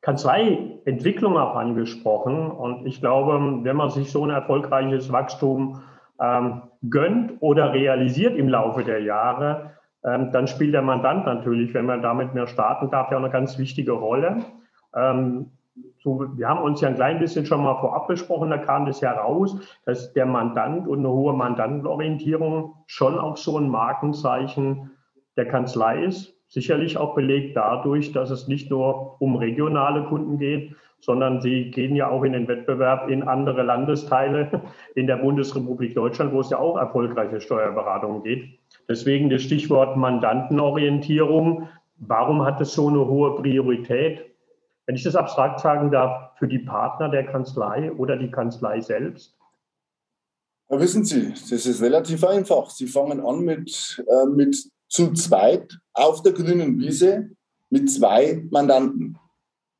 Kanzleientwicklung 0.00 1.36
auch 1.36 1.56
angesprochen 1.56 2.50
und 2.50 2.86
ich 2.86 3.00
glaube, 3.00 3.64
wenn 3.64 3.76
man 3.76 3.90
sich 3.90 4.10
so 4.10 4.24
ein 4.24 4.30
erfolgreiches 4.30 5.10
Wachstum 5.10 5.80
ähm, 6.20 6.62
gönnt 6.88 7.34
oder 7.40 7.72
realisiert 7.72 8.36
im 8.36 8.48
Laufe 8.48 8.84
der 8.84 9.02
Jahre, 9.02 9.72
ähm, 10.04 10.30
dann 10.32 10.46
spielt 10.46 10.74
der 10.74 10.82
Mandant 10.82 11.24
natürlich, 11.24 11.72
wenn 11.74 11.86
man 11.86 12.02
damit 12.02 12.34
mehr 12.34 12.46
starten 12.46 12.90
darf, 12.90 13.10
ja 13.10 13.16
eine 13.16 13.30
ganz 13.30 13.58
wichtige 13.58 13.92
Rolle. 13.92 14.44
Ähm, 14.94 15.50
so, 16.02 16.26
wir 16.36 16.48
haben 16.48 16.62
uns 16.62 16.80
ja 16.82 16.88
ein 16.88 16.94
klein 16.94 17.18
bisschen 17.18 17.46
schon 17.46 17.62
mal 17.62 17.80
vorab 17.80 18.06
besprochen, 18.06 18.50
da 18.50 18.58
kam 18.58 18.86
das 18.86 19.02
heraus, 19.02 19.56
dass 19.86 20.12
der 20.12 20.26
Mandant 20.26 20.86
und 20.86 21.00
eine 21.00 21.08
hohe 21.08 21.32
Mandantenorientierung 21.32 22.74
schon 22.86 23.18
auch 23.18 23.36
so 23.36 23.58
ein 23.58 23.68
Markenzeichen 23.68 24.90
der 25.36 25.48
Kanzlei 25.48 26.04
ist. 26.04 26.34
Sicherlich 26.46 26.96
auch 26.98 27.14
belegt 27.14 27.56
dadurch, 27.56 28.12
dass 28.12 28.30
es 28.30 28.46
nicht 28.46 28.70
nur 28.70 29.20
um 29.20 29.34
regionale 29.36 30.04
Kunden 30.04 30.38
geht, 30.38 30.76
sondern 31.04 31.40
sie 31.40 31.70
gehen 31.70 31.94
ja 31.94 32.08
auch 32.08 32.22
in 32.22 32.32
den 32.32 32.48
Wettbewerb 32.48 33.08
in 33.08 33.22
andere 33.22 33.62
Landesteile 33.62 34.62
in 34.94 35.06
der 35.06 35.16
Bundesrepublik 35.16 35.94
Deutschland, 35.94 36.32
wo 36.32 36.40
es 36.40 36.50
ja 36.50 36.58
auch 36.58 36.76
erfolgreiche 36.76 37.40
Steuerberatungen 37.40 38.22
geht. 38.22 38.58
Deswegen 38.88 39.30
das 39.30 39.42
Stichwort 39.42 39.96
Mandantenorientierung. 39.96 41.68
Warum 41.96 42.44
hat 42.44 42.60
es 42.60 42.72
so 42.72 42.88
eine 42.88 43.06
hohe 43.06 43.36
Priorität? 43.36 44.24
Wenn 44.86 44.96
ich 44.96 45.04
das 45.04 45.16
abstrakt 45.16 45.60
sagen 45.60 45.90
darf, 45.90 46.36
für 46.38 46.48
die 46.48 46.58
Partner 46.58 47.08
der 47.08 47.24
Kanzlei 47.24 47.92
oder 47.92 48.16
die 48.16 48.30
Kanzlei 48.30 48.80
selbst? 48.80 49.36
Ja, 50.70 50.80
wissen 50.80 51.04
Sie, 51.04 51.30
das 51.30 51.52
ist 51.52 51.82
relativ 51.82 52.24
einfach. 52.24 52.70
Sie 52.70 52.86
fangen 52.86 53.20
an 53.20 53.40
mit, 53.40 54.02
äh, 54.06 54.26
mit 54.26 54.56
zu 54.88 55.12
zweit 55.12 55.78
auf 55.92 56.22
der 56.22 56.32
grünen 56.32 56.78
Wiese 56.78 57.30
mit 57.70 57.90
zwei 57.90 58.44
Mandanten. 58.50 59.18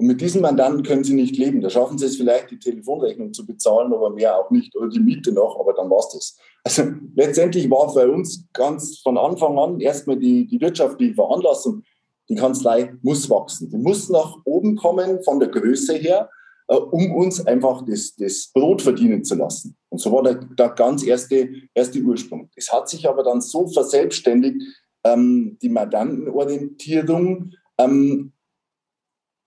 Und 0.05 0.09
mit 0.09 0.21
diesen 0.21 0.43
Mandanten 0.43 0.83
können 0.83 1.03
sie 1.03 1.15
nicht 1.15 1.39
leben. 1.39 1.63
Da 1.63 1.71
schaffen 1.71 1.97
sie 1.97 2.05
es 2.05 2.17
vielleicht, 2.19 2.51
die 2.51 2.59
Telefonrechnung 2.59 3.33
zu 3.33 3.47
bezahlen, 3.47 3.91
aber 3.91 4.11
mehr 4.11 4.39
auch 4.39 4.51
nicht, 4.51 4.77
oder 4.77 4.91
die 4.91 5.01
Miete 5.01 5.33
noch, 5.33 5.59
aber 5.59 5.73
dann 5.73 5.89
war 5.89 6.01
es 6.01 6.11
das. 6.11 6.37
Also 6.63 6.93
letztendlich 7.17 7.71
war 7.71 7.91
bei 7.95 8.07
uns 8.07 8.45
ganz 8.53 8.99
von 8.99 9.17
Anfang 9.17 9.59
an 9.59 9.81
erstmal 9.81 10.19
die, 10.19 10.47
die 10.47 10.61
wirtschaftliche 10.61 11.15
Veranlassung, 11.15 11.85
die 12.29 12.35
Kanzlei 12.35 12.93
muss 13.01 13.31
wachsen. 13.31 13.71
Die 13.71 13.79
muss 13.79 14.11
nach 14.11 14.37
oben 14.45 14.77
kommen 14.77 15.23
von 15.23 15.41
der 15.41 15.49
Größe 15.49 15.95
her, 15.95 16.29
äh, 16.69 16.77
um 16.77 17.15
uns 17.15 17.47
einfach 17.47 17.81
das, 17.87 18.15
das 18.15 18.51
Brot 18.53 18.83
verdienen 18.83 19.25
zu 19.25 19.37
lassen. 19.37 19.75
Und 19.89 20.03
so 20.03 20.13
war 20.13 20.23
der, 20.23 20.35
der 20.35 20.69
ganz 20.69 21.03
erste, 21.03 21.49
erste 21.73 21.99
Ursprung. 22.03 22.51
Es 22.57 22.71
hat 22.71 22.91
sich 22.91 23.09
aber 23.09 23.23
dann 23.23 23.41
so 23.41 23.69
verselbstständigt, 23.69 24.61
ähm, 25.03 25.57
die 25.63 25.71
Mandantenorientierung, 25.71 27.53
ähm, 27.79 28.34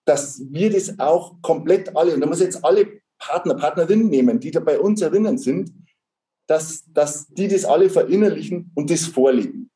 dass 0.07 0.41
wir 0.49 0.71
das 0.71 0.99
auch 0.99 1.41
komplett 1.41 1.95
alle, 1.95 2.13
und 2.13 2.21
da 2.21 2.27
muss 2.27 2.39
jetzt 2.39 2.63
alle 2.63 2.87
Partner, 3.19 3.55
Partnerinnen 3.55 4.07
nehmen, 4.07 4.39
die 4.39 4.51
da 4.51 4.61
bei 4.61 4.79
uns 4.79 5.01
erinnern 5.01 5.37
sind, 5.37 5.71
dass, 6.47 6.85
dass 6.93 7.27
die 7.27 7.49
das 7.49 7.65
alle 7.65 7.89
verinnerlichen 7.89 8.71
und 8.73 8.89
das 8.89 9.05
vorleben. 9.05 9.69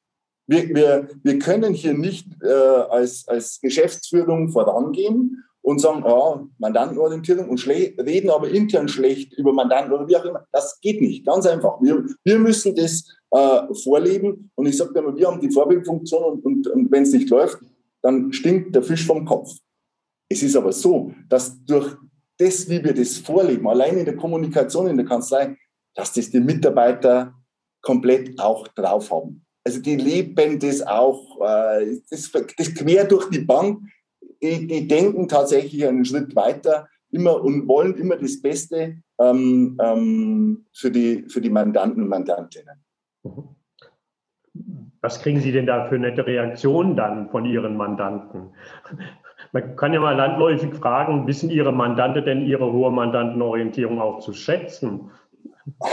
Wir, 0.47 0.69
wir, 0.69 1.09
wir 1.21 1.37
können 1.37 1.73
hier 1.73 1.93
nicht 1.93 2.27
äh, 2.41 2.47
als, 2.47 3.27
als 3.27 3.59
Geschäftsführung 3.59 4.49
vorangehen 4.49 5.43
und 5.61 5.79
sagen, 5.79 6.03
ja, 6.05 6.47
Mandantenorientierung 6.59 7.49
und 7.49 7.67
reden 7.67 8.29
aber 8.29 8.49
intern 8.49 8.87
schlecht 8.87 9.33
über 9.33 9.51
Mandanten 9.51 9.91
oder 9.91 10.07
wie 10.07 10.15
auch 10.15 10.25
immer. 10.25 10.45
Das 10.53 10.79
geht 10.79 11.01
nicht, 11.01 11.25
ganz 11.25 11.45
einfach. 11.45 11.81
Wir, 11.81 12.05
wir 12.23 12.39
müssen 12.39 12.73
das 12.75 13.05
äh, 13.31 13.73
vorleben 13.83 14.49
und 14.55 14.65
ich 14.65 14.77
sage 14.77 14.97
immer, 14.97 15.15
wir 15.15 15.27
haben 15.27 15.41
die 15.41 15.51
Vorbildfunktion 15.51 16.23
und, 16.23 16.45
und, 16.45 16.67
und 16.67 16.91
wenn 16.91 17.03
es 17.03 17.11
nicht 17.11 17.29
läuft, 17.29 17.59
dann 18.01 18.31
stinkt 18.31 18.73
der 18.73 18.83
Fisch 18.83 19.05
vom 19.05 19.25
Kopf. 19.25 19.51
Es 20.31 20.41
ist 20.41 20.55
aber 20.55 20.71
so, 20.71 21.13
dass 21.27 21.61
durch 21.65 21.93
das, 22.37 22.69
wie 22.69 22.81
wir 22.81 22.93
das 22.93 23.17
vorleben, 23.17 23.67
allein 23.67 23.97
in 23.97 24.05
der 24.05 24.15
Kommunikation 24.15 24.87
in 24.87 24.95
der 24.95 25.05
Kanzlei, 25.05 25.57
dass 25.93 26.13
das 26.13 26.29
die 26.29 26.39
Mitarbeiter 26.39 27.33
komplett 27.81 28.39
auch 28.39 28.65
drauf 28.69 29.11
haben. 29.11 29.45
Also 29.65 29.81
die 29.81 29.97
leben 29.97 30.57
das 30.57 30.81
auch, 30.87 31.41
äh, 31.41 31.97
das, 32.09 32.31
das 32.31 32.73
quer 32.73 33.03
durch 33.03 33.29
die 33.29 33.39
Bank. 33.39 33.83
Die, 34.41 34.65
die 34.67 34.87
denken 34.87 35.27
tatsächlich 35.27 35.85
einen 35.85 36.05
Schritt 36.05 36.33
weiter 36.33 36.87
immer 37.11 37.43
und 37.43 37.67
wollen 37.67 37.95
immer 37.95 38.15
das 38.15 38.41
Beste 38.41 39.01
ähm, 39.19 39.77
ähm, 39.83 40.65
für, 40.73 40.91
die, 40.91 41.25
für 41.27 41.41
die 41.41 41.49
Mandanten 41.49 42.03
und 42.03 42.09
Mandantinnen. 42.09 42.81
Was 45.01 45.21
kriegen 45.21 45.41
Sie 45.41 45.51
denn 45.51 45.65
da 45.65 45.89
für 45.89 45.99
nette 45.99 46.25
Reaktionen 46.25 46.95
dann 46.95 47.29
von 47.29 47.43
Ihren 47.43 47.75
Mandanten? 47.75 48.51
Man 49.53 49.75
kann 49.75 49.93
ja 49.93 49.99
mal 49.99 50.15
landläufig 50.15 50.73
fragen, 50.75 51.27
wissen 51.27 51.49
Ihre 51.49 51.73
Mandante 51.73 52.23
denn 52.23 52.45
Ihre 52.45 52.71
hohe 52.71 52.91
Mandantenorientierung 52.91 53.99
auch 53.99 54.19
zu 54.19 54.33
schätzen? 54.33 55.11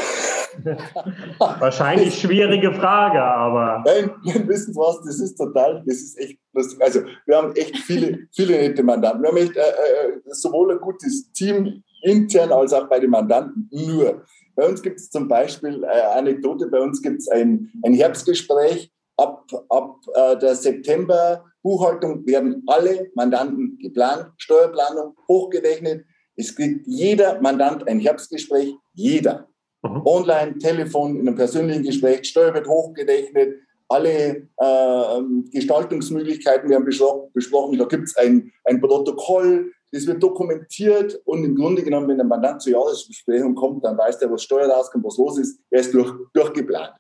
Wahrscheinlich 1.38 2.18
schwierige 2.18 2.72
Frage, 2.72 3.22
aber. 3.22 3.84
Nein, 3.86 4.10
wissen 4.48 4.72
Sie 4.72 4.78
was, 4.78 5.02
das 5.04 5.20
ist 5.20 5.36
total, 5.36 5.82
das 5.86 5.96
ist 5.96 6.18
echt 6.18 6.38
lustig. 6.52 6.82
Also, 6.82 7.00
wir 7.26 7.36
haben 7.36 7.54
echt 7.54 7.76
viele, 7.78 8.26
viele 8.34 8.56
nette 8.56 8.82
Mandanten. 8.82 9.22
Wir 9.22 9.30
haben 9.30 9.36
echt 9.36 9.56
äh, 9.56 9.60
äh, 9.60 10.20
sowohl 10.30 10.72
ein 10.72 10.80
gutes 10.80 11.32
Team 11.32 11.82
intern 12.02 12.52
als 12.52 12.72
auch 12.72 12.88
bei 12.88 13.00
den 13.00 13.10
Mandanten. 13.10 13.68
Nur, 13.72 14.22
bei 14.56 14.66
uns 14.68 14.82
gibt 14.82 14.98
es 14.98 15.10
zum 15.10 15.28
Beispiel, 15.28 15.84
äh, 15.84 16.18
Anekdote, 16.18 16.68
bei 16.68 16.80
uns 16.80 17.00
gibt 17.02 17.20
es 17.20 17.28
ein, 17.28 17.70
ein 17.84 17.94
Herbstgespräch. 17.94 18.90
Ab, 19.16 19.46
ab 19.68 19.96
äh, 20.14 20.36
der 20.38 20.54
September 20.54 21.44
Buchhaltung 21.68 22.26
werden 22.26 22.62
alle 22.66 23.10
Mandanten 23.14 23.78
geplant, 23.78 24.32
Steuerplanung 24.38 25.14
hochgerechnet. 25.28 26.06
Es 26.34 26.56
kriegt 26.56 26.86
jeder 26.86 27.40
Mandant 27.42 27.86
ein 27.86 28.00
Herbstgespräch, 28.00 28.74
jeder. 28.94 29.48
Mhm. 29.82 30.02
Online, 30.06 30.58
Telefon, 30.58 31.16
in 31.16 31.28
einem 31.28 31.36
persönlichen 31.36 31.82
Gespräch, 31.82 32.24
Steuer 32.24 32.54
wird 32.54 32.66
hochgerechnet, 32.66 33.56
alle 33.88 34.48
äh, 34.56 35.20
Gestaltungsmöglichkeiten 35.52 36.70
werden 36.70 36.86
besprochen. 37.34 37.78
Da 37.78 37.84
gibt 37.84 38.04
es 38.04 38.16
ein, 38.16 38.50
ein 38.64 38.80
Protokoll, 38.80 39.70
das 39.92 40.06
wird 40.06 40.22
dokumentiert 40.22 41.20
und 41.26 41.44
im 41.44 41.54
Grunde 41.54 41.82
genommen, 41.82 42.08
wenn 42.08 42.16
der 42.16 42.26
Mandant 42.26 42.62
zur 42.62 42.72
Jahresbesprechung 42.72 43.54
kommt, 43.54 43.84
dann 43.84 43.96
weiß 43.96 44.18
der, 44.18 44.30
was 44.30 44.42
Steuer 44.42 44.68
rauskommt, 44.68 45.04
was 45.04 45.18
los 45.18 45.38
ist. 45.38 45.60
Er 45.70 45.80
ist 45.80 45.92
durch, 45.92 46.12
durchgeplant. 46.32 46.94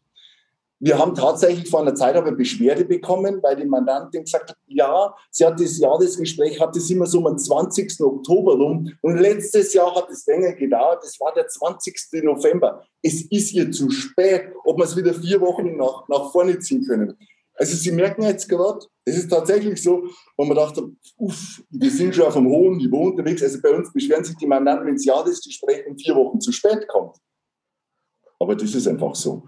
Wir 0.80 0.96
haben 0.96 1.14
tatsächlich 1.14 1.68
vor 1.68 1.80
einer 1.80 1.94
Zeit 1.94 2.14
aber 2.14 2.30
Beschwerde 2.32 2.84
bekommen, 2.84 3.40
weil 3.42 3.56
die 3.56 3.64
Mandantin 3.64 4.22
gesagt 4.22 4.50
hat, 4.50 4.56
ja, 4.66 5.12
sie 5.30 5.44
hat 5.44 5.58
das 5.58 5.78
Jahresgespräch, 5.78 6.60
hat 6.60 6.76
es 6.76 6.88
immer 6.88 7.06
so 7.06 7.26
am 7.26 7.36
20. 7.36 8.00
Oktober 8.00 8.54
rum 8.54 8.92
und 9.02 9.18
letztes 9.18 9.74
Jahr 9.74 9.92
hat 9.96 10.08
es 10.10 10.24
länger 10.26 10.52
gedauert, 10.52 11.02
das 11.02 11.18
war 11.18 11.34
der 11.34 11.48
20. 11.48 12.22
November. 12.22 12.84
Es 13.02 13.22
ist 13.22 13.52
ihr 13.54 13.72
zu 13.72 13.90
spät, 13.90 14.52
ob 14.64 14.78
wir 14.78 14.84
es 14.84 14.96
wieder 14.96 15.14
vier 15.14 15.40
Wochen 15.40 15.76
nach, 15.76 16.06
nach 16.08 16.30
vorne 16.30 16.58
ziehen 16.60 16.84
können. 16.86 17.16
Also 17.58 17.76
Sie 17.76 17.90
merken 17.90 18.22
jetzt 18.22 18.48
gerade, 18.48 18.86
es 19.04 19.18
ist 19.18 19.30
tatsächlich 19.30 19.82
so, 19.82 20.08
wo 20.36 20.44
man 20.44 20.56
dachte, 20.56 20.92
uff, 21.16 21.60
wir 21.70 21.90
sind 21.90 22.14
schon 22.14 22.26
auf 22.26 22.36
einem 22.36 22.48
hohen 22.48 22.76
Niveau 22.76 23.08
unterwegs. 23.08 23.42
Also 23.42 23.60
bei 23.60 23.70
uns 23.70 23.92
beschweren 23.92 24.22
sich 24.22 24.36
die 24.36 24.46
Mandanten, 24.46 24.86
wenn 24.86 24.94
das 24.94 25.04
Jahresgespräch 25.04 25.84
in 25.86 25.98
vier 25.98 26.14
Wochen 26.14 26.40
zu 26.40 26.52
spät 26.52 26.86
kommt. 26.86 27.16
Aber 28.38 28.54
das 28.54 28.72
ist 28.72 28.86
einfach 28.86 29.16
so. 29.16 29.42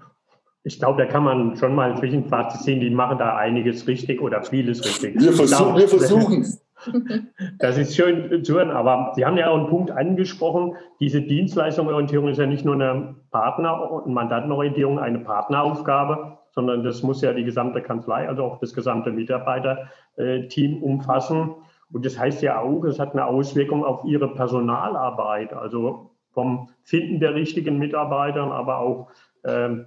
Ich 0.62 0.78
glaube, 0.78 1.02
da 1.02 1.08
kann 1.08 1.24
man 1.24 1.56
schon 1.56 1.74
mal 1.74 1.90
ein 1.90 1.96
Zwischenfazit 1.96 2.60
ziehen, 2.62 2.80
die 2.80 2.90
machen 2.90 3.18
da 3.18 3.36
einiges 3.36 3.86
richtig 3.86 4.20
oder 4.20 4.42
vieles 4.42 4.84
richtig. 4.84 5.18
Wir, 5.18 5.32
versuch, 5.32 5.76
wir 5.76 5.88
versuchen 5.88 6.42
es. 6.42 6.64
Das 7.58 7.76
ist 7.76 7.94
schön 7.94 8.42
zu 8.42 8.54
hören, 8.54 8.70
aber 8.70 9.12
Sie 9.14 9.26
haben 9.26 9.36
ja 9.36 9.50
auch 9.50 9.58
einen 9.58 9.68
Punkt 9.68 9.90
angesprochen. 9.90 10.76
Diese 10.98 11.20
Dienstleistungsorientierung 11.20 12.28
ist 12.28 12.38
ja 12.38 12.46
nicht 12.46 12.64
nur 12.64 12.74
eine 12.74 13.16
Partner- 13.30 13.90
und 13.90 14.14
Mandantenorientierung, 14.14 14.98
eine 14.98 15.18
Partneraufgabe, 15.18 16.38
sondern 16.52 16.82
das 16.82 17.02
muss 17.02 17.20
ja 17.20 17.34
die 17.34 17.44
gesamte 17.44 17.82
Kanzlei, 17.82 18.26
also 18.26 18.44
auch 18.44 18.60
das 18.60 18.72
gesamte 18.72 19.12
Mitarbeiterteam 19.12 20.82
umfassen. 20.82 21.54
Und 21.92 22.06
das 22.06 22.18
heißt 22.18 22.42
ja 22.42 22.60
auch, 22.60 22.84
es 22.84 22.98
hat 22.98 23.12
eine 23.12 23.26
Auswirkung 23.26 23.84
auf 23.84 24.04
Ihre 24.04 24.32
Personalarbeit, 24.32 25.52
also 25.52 26.12
vom 26.32 26.68
Finden 26.82 27.20
der 27.20 27.34
richtigen 27.34 27.78
Mitarbeiter, 27.78 28.42
aber 28.52 28.78
auch 28.78 29.08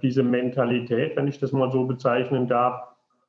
diese 0.02 0.22
Mentalität, 0.22 1.16
wenn 1.16 1.28
ich 1.28 1.38
das 1.38 1.52
mal 1.52 1.70
so 1.70 1.84
bezeichnen 1.84 2.48
darf, 2.48 2.82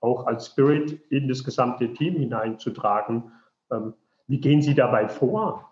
auch 0.06 0.26
als 0.28 0.48
Spirit 0.48 1.00
in 1.10 1.28
das 1.28 1.44
gesamte 1.44 1.92
Team 1.94 2.16
hineinzutragen. 2.16 3.32
Ähm, 3.72 3.94
wie 4.28 4.40
gehen 4.40 4.62
Sie 4.62 4.74
dabei 4.74 5.08
vor? 5.08 5.70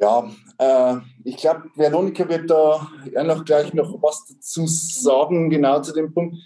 Ja, 0.00 0.28
äh, 0.58 0.96
ich 1.24 1.36
glaube, 1.36 1.70
Veronika 1.74 2.28
wird 2.28 2.50
da 2.50 2.88
ja 3.10 3.22
noch 3.22 3.44
gleich 3.44 3.72
noch 3.74 4.02
was 4.02 4.26
dazu 4.26 4.66
sagen, 4.66 5.50
genau 5.50 5.80
zu 5.80 5.92
dem 5.92 6.12
Punkt. 6.12 6.36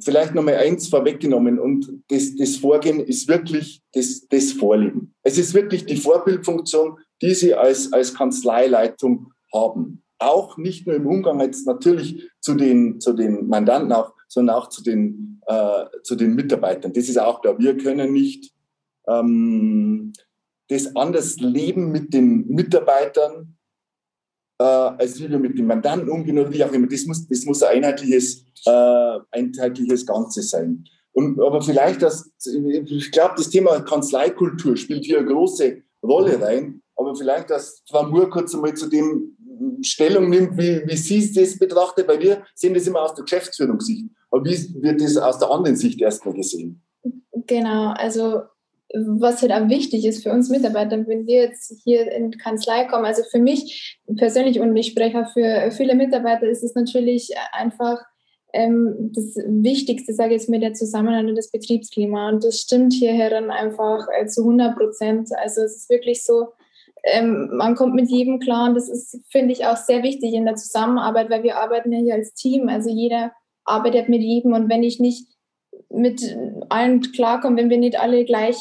Vielleicht 0.00 0.34
noch 0.34 0.42
mal 0.42 0.56
eins 0.56 0.88
vorweggenommen 0.88 1.58
und 1.58 1.86
das, 2.08 2.34
das 2.36 2.56
Vorgehen 2.56 3.00
ist 3.00 3.28
wirklich 3.28 3.82
das, 3.92 4.26
das 4.28 4.52
Vorleben. 4.52 5.14
Es 5.22 5.36
ist 5.38 5.52
wirklich 5.52 5.84
die 5.84 5.96
Vorbildfunktion, 5.96 6.98
die 7.20 7.34
Sie 7.34 7.54
als, 7.54 7.92
als 7.92 8.14
Kanzleileitung 8.14 9.32
haben 9.52 10.02
auch 10.24 10.56
nicht 10.56 10.86
nur 10.86 10.96
im 10.96 11.06
Umgang 11.06 11.40
jetzt 11.40 11.66
natürlich 11.66 12.30
zu 12.40 12.54
den, 12.54 13.00
zu 13.00 13.12
den 13.12 13.48
Mandanten, 13.48 13.92
auch, 13.92 14.12
sondern 14.28 14.56
auch 14.56 14.68
zu 14.68 14.82
den, 14.82 15.40
äh, 15.46 15.84
zu 16.02 16.16
den 16.16 16.34
Mitarbeitern. 16.34 16.92
Das 16.92 17.08
ist 17.08 17.18
auch 17.18 17.40
da. 17.42 17.58
Wir 17.58 17.76
können 17.76 18.12
nicht 18.12 18.52
ähm, 19.08 20.12
das 20.68 20.94
anders 20.96 21.36
leben 21.36 21.90
mit 21.90 22.14
den 22.14 22.46
Mitarbeitern, 22.48 23.56
äh, 24.58 24.64
als 24.64 25.20
wie 25.20 25.30
wir 25.30 25.38
mit 25.38 25.58
den 25.58 25.66
Mandanten 25.66 26.08
umgehen 26.08 26.38
oder 26.38 26.52
wie 26.52 26.64
auch 26.64 26.72
immer. 26.72 26.86
Das 26.86 27.04
muss, 27.06 27.26
das 27.28 27.44
muss 27.44 27.62
ein 27.62 27.78
einheitliches, 27.78 28.44
äh, 28.66 29.18
einheitliches 29.30 30.06
Ganze 30.06 30.42
sein. 30.42 30.84
Und, 31.12 31.40
aber 31.40 31.60
vielleicht 31.60 32.00
das, 32.02 32.30
ich 32.44 33.12
glaube, 33.12 33.34
das 33.36 33.50
Thema 33.50 33.80
Kanzleikultur 33.80 34.76
spielt 34.76 35.04
hier 35.04 35.18
eine 35.18 35.26
große 35.26 35.82
Rolle 36.02 36.40
rein. 36.40 36.82
Aber 36.96 37.14
vielleicht, 37.14 37.50
dass 37.50 37.82
Frau 37.88 38.04
Moore 38.04 38.30
kurz 38.30 38.54
einmal 38.54 38.74
zu 38.74 38.88
dem 38.88 39.36
Stellung 39.82 40.30
nimmt, 40.30 40.56
wie, 40.56 40.82
wie 40.86 40.96
sie 40.96 41.32
das 41.32 41.58
betrachtet, 41.58 42.08
weil 42.08 42.20
wir 42.20 42.42
sehen 42.54 42.74
das 42.74 42.86
immer 42.86 43.02
aus 43.02 43.14
der 43.14 43.24
Geschäftsführungssicht. 43.24 44.06
Aber 44.30 44.44
wie 44.44 44.82
wird 44.82 45.00
das 45.00 45.16
aus 45.16 45.38
der 45.38 45.50
anderen 45.50 45.76
Sicht 45.76 46.00
erstmal 46.00 46.34
gesehen? 46.34 46.82
Genau, 47.46 47.92
also 47.92 48.42
was 48.94 49.40
halt 49.40 49.52
auch 49.52 49.68
wichtig 49.68 50.04
ist 50.04 50.22
für 50.22 50.32
uns 50.32 50.50
Mitarbeiter, 50.50 51.06
wenn 51.06 51.26
wir 51.26 51.42
jetzt 51.42 51.80
hier 51.82 52.10
in 52.12 52.30
die 52.30 52.38
Kanzlei 52.38 52.84
kommen, 52.84 53.06
also 53.06 53.22
für 53.30 53.38
mich 53.38 53.98
persönlich 54.16 54.60
und 54.60 54.76
ich 54.76 54.88
spreche 54.88 55.20
auch 55.20 55.32
für 55.32 55.70
viele 55.70 55.94
Mitarbeiter, 55.94 56.46
ist 56.46 56.62
es 56.62 56.74
natürlich 56.74 57.30
einfach 57.52 58.02
ähm, 58.52 59.12
das 59.14 59.36
Wichtigste, 59.46 60.12
sage 60.12 60.34
ich 60.34 60.42
jetzt, 60.42 60.50
mit 60.50 60.62
der 60.62 60.74
Zusammenhalt 60.74 61.28
und 61.28 61.36
das 61.36 61.50
Betriebsklima. 61.50 62.28
Und 62.28 62.44
das 62.44 62.58
stimmt 62.58 62.92
hierher 62.92 63.30
dann 63.30 63.50
einfach 63.50 64.06
äh, 64.14 64.26
zu 64.26 64.42
100 64.42 64.76
Prozent. 64.76 65.30
Also 65.36 65.62
es 65.62 65.76
ist 65.76 65.90
wirklich 65.90 66.22
so, 66.22 66.48
ähm, 67.04 67.50
man 67.52 67.74
kommt 67.74 67.94
mit 67.94 68.08
jedem 68.08 68.38
klar 68.38 68.68
und 68.68 68.74
das 68.74 68.88
ist, 68.88 69.20
finde 69.30 69.52
ich, 69.52 69.66
auch 69.66 69.76
sehr 69.76 70.02
wichtig 70.02 70.34
in 70.34 70.44
der 70.44 70.54
Zusammenarbeit, 70.54 71.30
weil 71.30 71.42
wir 71.42 71.58
arbeiten 71.58 71.92
ja 71.92 71.98
hier 71.98 72.14
als 72.14 72.34
Team. 72.34 72.68
Also 72.68 72.90
jeder 72.90 73.32
arbeitet 73.64 74.08
mit 74.08 74.22
jedem 74.22 74.52
und 74.52 74.68
wenn 74.68 74.82
ich 74.82 75.00
nicht 75.00 75.26
mit 75.88 76.36
allen 76.68 77.00
klarkommen, 77.00 77.58
wenn 77.58 77.70
wir 77.70 77.78
nicht 77.78 77.98
alle 77.98 78.24
gleich, 78.24 78.56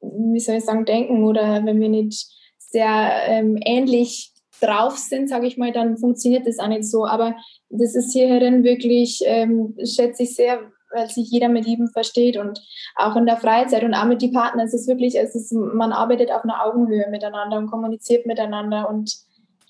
wie 0.00 0.40
soll 0.40 0.56
ich 0.56 0.64
sagen, 0.64 0.84
denken 0.84 1.24
oder 1.24 1.64
wenn 1.64 1.80
wir 1.80 1.88
nicht 1.88 2.26
sehr 2.58 3.10
ähm, 3.28 3.58
ähnlich 3.64 4.32
drauf 4.60 4.96
sind, 4.96 5.28
sage 5.28 5.46
ich 5.46 5.56
mal, 5.56 5.72
dann 5.72 5.98
funktioniert 5.98 6.46
das 6.46 6.58
auch 6.58 6.68
nicht 6.68 6.84
so. 6.84 7.06
Aber 7.06 7.36
das 7.68 7.94
ist 7.94 8.12
hierherin 8.12 8.64
wirklich, 8.64 9.22
ähm, 9.24 9.76
schätze 9.84 10.24
ich 10.24 10.34
sehr, 10.34 10.60
weil 10.96 11.08
sich 11.08 11.30
jeder 11.30 11.48
mit 11.48 11.66
jedem 11.66 11.88
versteht 11.88 12.36
und 12.36 12.60
auch 12.96 13.14
in 13.14 13.26
der 13.26 13.36
Freizeit 13.36 13.84
und 13.84 13.94
auch 13.94 14.06
mit 14.06 14.22
den 14.22 14.32
Partnern. 14.32 14.66
Es 14.66 14.74
ist 14.74 14.88
wirklich, 14.88 15.16
es 15.16 15.34
ist, 15.34 15.52
man 15.52 15.92
arbeitet 15.92 16.32
auf 16.32 16.42
einer 16.42 16.64
Augenhöhe 16.64 17.08
miteinander 17.10 17.58
und 17.58 17.70
kommuniziert 17.70 18.26
miteinander 18.26 18.88
und 18.88 19.14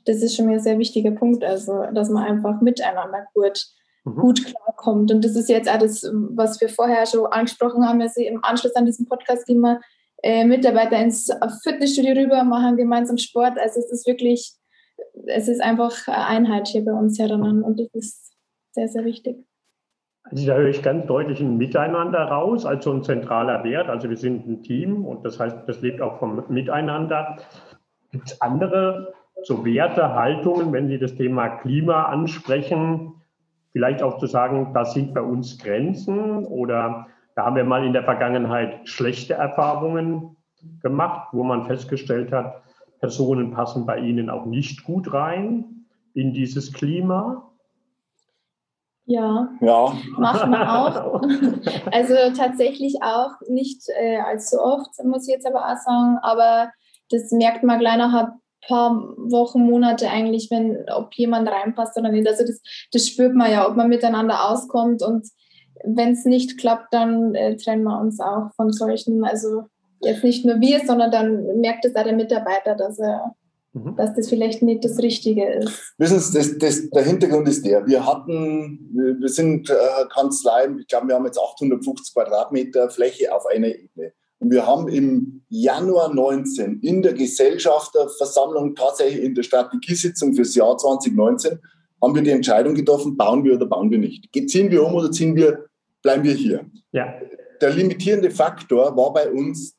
das 0.06 0.23
ist 0.23 0.37
schon 0.37 0.47
mir 0.47 0.54
ein 0.54 0.61
sehr 0.61 0.78
wichtiger 0.78 1.11
Punkt, 1.11 1.45
also 1.45 1.85
dass 1.92 2.09
man 2.09 2.25
einfach 2.25 2.61
miteinander 2.61 3.26
gut, 3.35 3.66
mhm. 4.04 4.16
gut 4.16 4.45
klarkommt. 4.45 5.11
Und 5.11 5.25
das 5.25 5.35
ist 5.35 5.49
jetzt 5.49 5.68
auch 5.68 5.78
das, 5.78 6.09
was 6.30 6.61
wir 6.61 6.68
vorher 6.68 7.04
schon 7.06 7.26
angesprochen 7.26 7.87
haben, 7.87 8.00
also 8.00 8.21
im 8.21 8.42
Anschluss 8.45 8.76
an 8.76 8.87
diesen 8.87 9.06
Podcast 9.06 9.47
gehen 9.47 9.61
wir 9.61 9.80
äh, 10.23 10.45
Mitarbeiter 10.45 10.99
ins 10.99 11.30
Fitnessstudio 11.62 12.14
rüber, 12.14 12.45
machen 12.45 12.76
gemeinsam 12.76 13.18
Sport. 13.18 13.59
Also 13.59 13.80
es 13.80 13.90
ist 13.90 14.06
wirklich, 14.06 14.54
es 15.26 15.49
ist 15.49 15.61
einfach 15.61 16.09
Einheit 16.09 16.68
hier 16.68 16.85
bei 16.85 16.92
uns 16.92 17.18
herinnen 17.18 17.62
und 17.62 17.78
das 17.78 17.88
ist 17.92 18.33
sehr, 18.73 18.88
sehr 18.88 19.04
wichtig. 19.04 19.45
Also 20.30 20.47
da 20.47 20.54
höre 20.54 20.68
ich 20.68 20.83
ganz 20.83 21.06
deutlich 21.06 21.40
ein 21.40 21.56
Miteinander 21.56 22.25
raus, 22.25 22.66
als 22.66 22.85
so 22.85 22.92
ein 22.92 23.04
zentraler 23.04 23.62
Wert. 23.64 23.88
Also 23.88 24.11
wir 24.11 24.16
sind 24.16 24.47
ein 24.47 24.62
Team 24.62 25.04
und 25.04 25.25
das 25.25 25.38
heißt, 25.38 25.59
das 25.66 25.80
lebt 25.80 26.00
auch 26.00 26.18
vom 26.18 26.42
Miteinander. 26.49 27.37
Gibt 28.11 28.30
es 28.30 28.40
andere 28.40 29.14
so 29.45 29.64
Werte, 29.64 30.14
Haltungen, 30.14 30.73
wenn 30.73 30.88
Sie 30.88 30.99
das 30.99 31.14
Thema 31.14 31.49
Klima 31.49 32.04
ansprechen, 32.04 33.14
vielleicht 33.73 34.02
auch 34.02 34.18
zu 34.18 34.26
sagen, 34.26 34.73
das 34.75 34.95
sind 34.95 35.14
bei 35.14 35.21
uns 35.21 35.59
Grenzen 35.59 36.45
oder 36.47 37.06
da 37.35 37.45
haben 37.45 37.56
wir 37.56 37.64
mal 37.64 37.85
in 37.85 37.92
der 37.92 38.04
Vergangenheit 38.04 38.88
schlechte 38.88 39.35
Erfahrungen 39.35 40.37
gemacht, 40.80 41.28
wo 41.33 41.45
man 41.45 41.66
festgestellt 41.66 42.33
hat, 42.33 42.62
Personen 43.00 43.50
passen 43.52 43.85
bei 43.85 43.99
Ihnen 43.99 44.30
auch 44.30 44.47
nicht 44.47 44.85
gut 44.85 45.12
rein 45.12 45.87
in 46.14 46.33
dieses 46.33 46.73
Klima. 46.73 47.45
Ja, 49.06 49.48
ja. 49.60 49.96
machen 50.18 50.50
wir 50.50 50.72
auch. 50.72 51.22
also 51.92 52.14
tatsächlich 52.36 52.96
auch 53.02 53.30
nicht 53.48 53.82
äh, 53.96 54.18
allzu 54.18 54.60
oft, 54.60 54.90
muss 55.04 55.28
ich 55.28 55.34
jetzt 55.34 55.46
aber 55.46 55.64
auch 55.64 55.76
sagen. 55.76 56.18
Aber 56.22 56.72
das 57.10 57.30
merkt 57.30 57.62
man 57.62 57.78
gleich 57.78 57.96
nach 57.98 58.12
ein 58.12 58.32
paar 58.66 58.90
Wochen, 59.16 59.62
Monate 59.62 60.10
eigentlich, 60.10 60.50
wenn, 60.50 60.84
ob 60.92 61.14
jemand 61.14 61.48
reinpasst 61.48 61.96
oder 61.96 62.10
nicht. 62.10 62.26
Also 62.26 62.44
das, 62.44 62.60
das 62.92 63.06
spürt 63.06 63.34
man 63.34 63.50
ja, 63.50 63.68
ob 63.68 63.76
man 63.76 63.88
miteinander 63.88 64.50
auskommt. 64.50 65.02
Und 65.02 65.28
wenn 65.84 66.12
es 66.12 66.25
nicht 66.25 66.58
klappt, 66.58 66.92
dann 66.92 67.34
äh, 67.36 67.56
trennen 67.56 67.84
wir 67.84 68.00
uns 68.00 68.18
auch 68.18 68.50
von 68.56 68.72
solchen. 68.72 69.25
Also 69.25 69.66
jetzt 70.00 70.25
nicht 70.25 70.44
nur 70.44 70.60
wir, 70.60 70.80
sondern 70.84 71.12
dann 71.12 71.60
merkt 71.60 71.84
es 71.84 71.94
auch 71.94 72.02
der 72.02 72.12
Mitarbeiter, 72.12 72.75
dass 72.75 72.98
er 72.98 73.36
Mhm. 73.76 73.95
dass 73.95 74.14
das 74.14 74.30
vielleicht 74.30 74.62
nicht 74.62 74.85
das 74.85 74.99
Richtige 74.99 75.47
ist. 75.47 75.95
Wissen 75.99 76.18
Sie, 76.18 76.38
das, 76.38 76.56
das, 76.56 76.88
der 76.88 77.02
Hintergrund 77.02 77.47
ist 77.47 77.66
der, 77.66 77.87
wir 77.87 78.06
hatten, 78.06 78.88
wir 79.21 79.28
sind 79.28 79.68
äh, 79.68 79.75
Kanzlei, 80.11 80.68
ich 80.80 80.87
glaube, 80.87 81.09
wir 81.09 81.14
haben 81.14 81.26
jetzt 81.26 81.38
850 81.38 82.14
Quadratmeter 82.14 82.88
Fläche 82.88 83.35
auf 83.35 83.45
einer 83.47 83.68
Ebene. 83.68 84.12
Und 84.38 84.50
wir 84.50 84.66
haben 84.66 84.88
im 84.88 85.42
Januar 85.50 86.14
19 86.14 86.80
in 86.80 87.02
der 87.02 87.12
Gesellschafterversammlung, 87.12 88.75
tatsächlich 88.75 89.23
in 89.23 89.35
der 89.35 89.42
Strategiesitzung 89.42 90.33
fürs 90.35 90.55
Jahr 90.55 90.79
2019, 90.79 91.59
haben 92.03 92.14
wir 92.14 92.22
die 92.22 92.31
Entscheidung 92.31 92.74
getroffen, 92.74 93.16
bauen 93.16 93.44
wir 93.44 93.57
oder 93.57 93.66
bauen 93.66 93.90
wir 93.90 93.98
nicht. 93.98 94.31
Ziehen 94.48 94.70
wir 94.70 94.87
um 94.87 94.94
oder 94.94 95.11
ziehen 95.11 95.37
wir, 95.37 95.66
bleiben 96.03 96.24
wir 96.24 96.35
hier. 96.35 96.64
Ja. 96.92 97.14
Der 97.61 97.70
limitierende 97.70 98.31
Faktor 98.31 98.96
war 98.96 99.12
bei 99.12 99.31
uns 99.31 99.77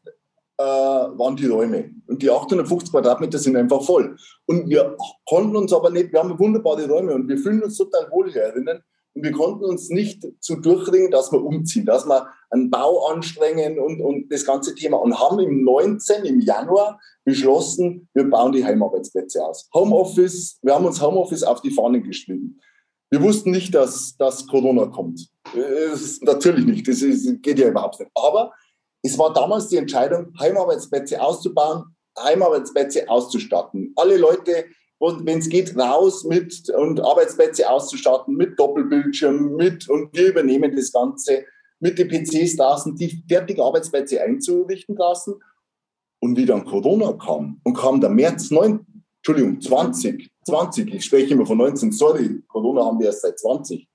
äh, 0.57 0.63
waren 0.63 1.35
die 1.35 1.47
Räume. 1.47 1.91
Und 2.07 2.21
die 2.21 2.29
850 2.29 2.91
Quadratmeter 2.91 3.37
sind 3.37 3.55
einfach 3.55 3.81
voll. 3.83 4.17
Und 4.45 4.69
wir 4.69 4.97
konnten 5.27 5.55
uns 5.55 5.73
aber 5.73 5.89
nicht, 5.89 6.11
wir 6.11 6.19
haben 6.19 6.37
wunderbare 6.39 6.87
Räume 6.87 7.13
und 7.13 7.27
wir 7.27 7.37
fühlen 7.37 7.63
uns 7.63 7.77
total 7.77 8.09
wohl 8.11 8.31
hier 8.31 8.51
drinnen. 8.51 8.81
Und 9.13 9.23
wir 9.23 9.31
konnten 9.31 9.65
uns 9.65 9.89
nicht 9.89 10.25
zu 10.41 10.57
durchringen, 10.57 11.09
dass 11.09 11.31
wir 11.31 11.43
umziehen, 11.43 11.85
dass 11.85 12.05
wir 12.05 12.27
einen 12.51 12.69
Bau 12.69 13.07
anstrengen 13.07 13.79
und, 13.79 13.99
und 13.99 14.31
das 14.31 14.45
ganze 14.45 14.75
Thema. 14.75 14.97
Und 14.97 15.19
haben 15.19 15.39
im 15.39 15.63
19, 15.63 16.25
im 16.25 16.39
Januar 16.39 16.99
beschlossen, 17.23 18.07
wir 18.13 18.29
bauen 18.29 18.51
die 18.51 18.63
Heimarbeitsplätze 18.63 19.43
aus. 19.43 19.69
Homeoffice, 19.73 20.59
wir 20.61 20.75
haben 20.75 20.85
uns 20.85 21.01
Homeoffice 21.01 21.43
auf 21.43 21.61
die 21.61 21.71
Fahnen 21.71 22.03
geschrieben. 22.03 22.59
Wir 23.09 23.21
wussten 23.21 23.51
nicht, 23.51 23.73
dass, 23.73 24.15
dass 24.17 24.45
Corona 24.47 24.87
kommt. 24.87 25.29
Das 25.55 26.19
natürlich 26.21 26.65
nicht, 26.65 26.87
das 26.87 27.01
ist, 27.01 27.41
geht 27.41 27.57
ja 27.57 27.69
überhaupt 27.69 27.99
nicht. 27.99 28.11
Aber 28.15 28.51
es 29.07 29.17
war 29.17 29.31
damals 29.31 29.69
die 29.69 29.77
Entscheidung, 29.77 30.33
Heimarbeitsplätze 30.37 31.21
auszubauen, 31.21 31.95
Heimarbeitsplätze 32.19 33.09
auszustatten. 33.09 33.93
Alle 33.95 34.17
Leute, 34.17 34.65
wenn 34.99 35.39
es 35.39 35.47
geht, 35.47 35.77
raus 35.77 36.25
mit 36.25 36.69
und 36.71 36.99
Arbeitsplätze 36.99 37.69
auszustatten 37.69 38.35
mit 38.35 38.59
Doppelbildschirm, 38.59 39.55
mit 39.55 39.87
und 39.89 40.13
wir 40.13 40.27
übernehmen 40.27 40.75
das 40.75 40.91
Ganze 40.91 41.45
mit 41.79 41.97
den 41.97 42.09
PCs 42.09 42.57
lassen, 42.57 42.97
die 42.97 43.23
fertigen 43.29 43.63
Arbeitsplätze 43.63 44.21
einzurichten 44.21 44.97
lassen. 44.97 45.35
Und 46.19 46.35
wie 46.35 46.45
dann 46.45 46.65
Corona 46.65 47.13
kam 47.13 47.61
und 47.63 47.77
kam 47.77 48.01
der 48.01 48.09
März 48.09 48.51
9, 48.51 48.85
Entschuldigung, 49.19 49.61
20, 49.61 50.29
20, 50.45 50.93
ich 50.93 51.05
spreche 51.05 51.33
immer 51.33 51.45
von 51.45 51.59
19, 51.59 51.93
sorry, 51.93 52.43
Corona 52.47 52.83
haben 52.83 52.99
wir 52.99 53.07
erst 53.07 53.21
seit 53.21 53.39
20 53.39 53.86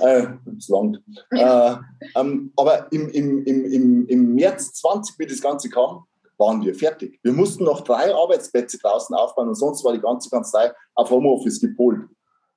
äh, 0.00 0.26
das 0.44 0.68
langt. 0.68 1.02
Äh, 1.30 1.74
ähm, 2.14 2.52
aber 2.56 2.90
im, 2.92 3.08
im, 3.10 3.44
im, 3.44 4.06
im, 4.06 4.34
März 4.34 4.74
20, 4.74 5.18
wie 5.18 5.26
das 5.26 5.40
Ganze 5.40 5.68
kam, 5.68 6.04
waren 6.36 6.64
wir 6.64 6.74
fertig. 6.74 7.18
Wir 7.22 7.32
mussten 7.32 7.64
noch 7.64 7.80
drei 7.80 8.14
Arbeitsplätze 8.14 8.78
draußen 8.78 9.14
aufbauen 9.14 9.48
und 9.48 9.56
sonst 9.56 9.84
war 9.84 9.92
die 9.92 10.00
ganze 10.00 10.30
Kanzlei 10.30 10.72
auf 10.94 11.10
Homeoffice 11.10 11.60
gepolt. 11.60 12.00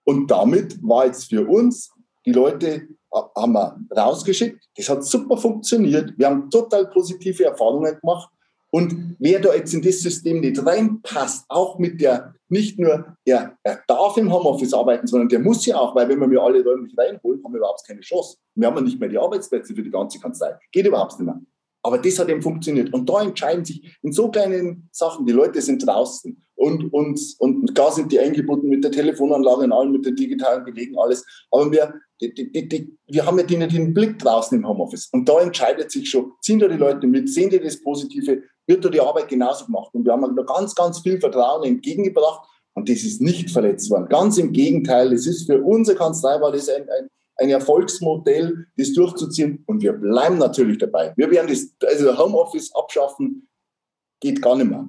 Und 0.04 0.30
damit 0.30 0.78
war 0.84 1.06
jetzt 1.06 1.30
für 1.30 1.48
uns, 1.48 1.92
die 2.26 2.32
Leute 2.32 2.68
äh, 2.68 3.22
haben 3.36 3.54
wir 3.54 3.78
rausgeschickt. 3.96 4.64
Das 4.76 4.90
hat 4.90 5.04
super 5.04 5.38
funktioniert. 5.38 6.14
Wir 6.18 6.28
haben 6.28 6.50
total 6.50 6.88
positive 6.88 7.46
Erfahrungen 7.46 8.00
gemacht. 8.00 8.30
Und 8.72 9.18
wer 9.20 9.40
da 9.40 9.54
jetzt 9.54 9.74
in 9.74 9.82
das 9.82 10.00
System 10.00 10.40
nicht 10.40 10.66
reinpasst, 10.66 11.46
auch 11.50 11.78
mit 11.78 12.00
der, 12.00 12.34
nicht 12.52 12.78
nur, 12.78 13.16
er, 13.26 13.58
er 13.64 13.80
darf 13.88 14.18
im 14.18 14.32
Homeoffice 14.32 14.74
arbeiten, 14.74 15.08
sondern 15.08 15.30
der 15.30 15.40
muss 15.40 15.66
ja 15.66 15.78
auch, 15.78 15.96
weil 15.96 16.10
wenn 16.10 16.20
wir 16.20 16.28
mir 16.28 16.42
alle 16.42 16.64
räumlich 16.64 16.94
reinholen, 16.98 17.44
haben 17.44 17.54
wir 17.54 17.60
überhaupt 17.60 17.88
keine 17.88 18.02
Chance. 18.02 18.38
Wir 18.56 18.68
haben 18.68 18.84
nicht 18.84 19.00
mehr 19.00 19.10
die 19.10 19.18
Arbeitsplätze 19.18 19.74
für 19.74 19.84
die 19.84 19.90
ganze 19.90 20.20
Kanzlei. 20.20 20.58
Geht 20.72 20.86
überhaupt 20.86 21.18
nicht 21.18 21.26
mehr. 21.26 21.40
Aber 21.84 21.98
das 21.98 22.20
hat 22.20 22.30
eben 22.30 22.42
funktioniert. 22.42 22.94
Und 22.94 23.10
da 23.10 23.22
entscheiden 23.22 23.66
sich 23.66 23.98
in 24.04 24.12
so 24.12 24.30
kleinen 24.30 24.90
Sachen, 24.92 25.26
die 25.26 25.32
Leute 25.32 25.62
sind 25.62 25.86
draußen 25.86 26.46
und, 26.56 26.94
und, 26.94 27.20
und 27.40 27.74
klar 27.74 27.92
sind 27.92 28.12
die 28.12 28.20
eingebunden 28.20 28.70
mit 28.70 28.84
der 28.84 28.92
Telefonanlage 28.92 29.64
und 29.64 29.72
allem, 29.72 29.94
mit 29.94 30.06
der 30.06 30.14
digitalen 30.14 30.64
Belegen, 30.64 30.96
alles. 31.00 31.26
Aber 31.50 31.72
wir, 31.72 31.94
die, 32.22 32.34
die, 32.36 32.70
die, 32.70 32.98
wir 33.08 33.26
haben 33.26 33.40
ja 33.40 33.46
den, 33.46 33.68
den 33.68 33.94
Blick 33.96 34.20
draußen 34.20 34.56
im 34.56 34.68
Homeoffice. 34.68 35.10
Und 35.12 35.28
da 35.28 35.40
entscheidet 35.40 35.90
sich 35.90 36.08
schon, 36.08 36.34
ziehen 36.42 36.60
da 36.60 36.68
die 36.68 36.78
Leute 36.78 37.08
mit, 37.08 37.30
sehen 37.30 37.50
die 37.50 37.60
das 37.60 37.82
Positive, 37.82 38.44
wird 38.72 38.86
da 38.86 38.90
die 38.90 39.02
Arbeit 39.02 39.28
genauso 39.28 39.66
gemacht. 39.66 39.94
Und 39.94 40.06
wir 40.06 40.14
haben 40.14 40.36
da 40.36 40.44
ganz, 40.44 40.74
ganz 40.74 41.00
viel 41.00 41.20
Vertrauen 41.20 41.64
entgegengebracht. 41.64 42.48
Und 42.74 42.90
das 42.90 43.04
ist 43.04 43.22
nicht 43.22 43.52
verletzt 43.52 43.92
worden. 43.92 44.08
Ganz 44.08 44.38
im 44.38 44.54
Gegenteil, 44.54 45.12
es 45.14 45.28
ist 45.28 45.46
für 45.46 45.62
unsere 45.62 45.98
Kanzlei 45.98 46.40
war 46.40 46.52
das 46.52 46.70
ein, 46.70 46.84
ein 46.84 47.10
ein 47.42 47.50
Erfolgsmodell, 47.50 48.68
das 48.78 48.94
durchzuziehen. 48.94 49.64
Und 49.66 49.82
wir 49.82 49.94
bleiben 49.94 50.38
natürlich 50.38 50.78
dabei. 50.78 51.14
Wir 51.16 51.30
werden 51.32 51.48
das, 51.48 51.74
also 51.86 52.18
Homeoffice 52.18 52.74
abschaffen, 52.74 53.50
geht 54.20 54.42
gar 54.42 54.56
nicht 54.56 54.70
mehr. 54.70 54.88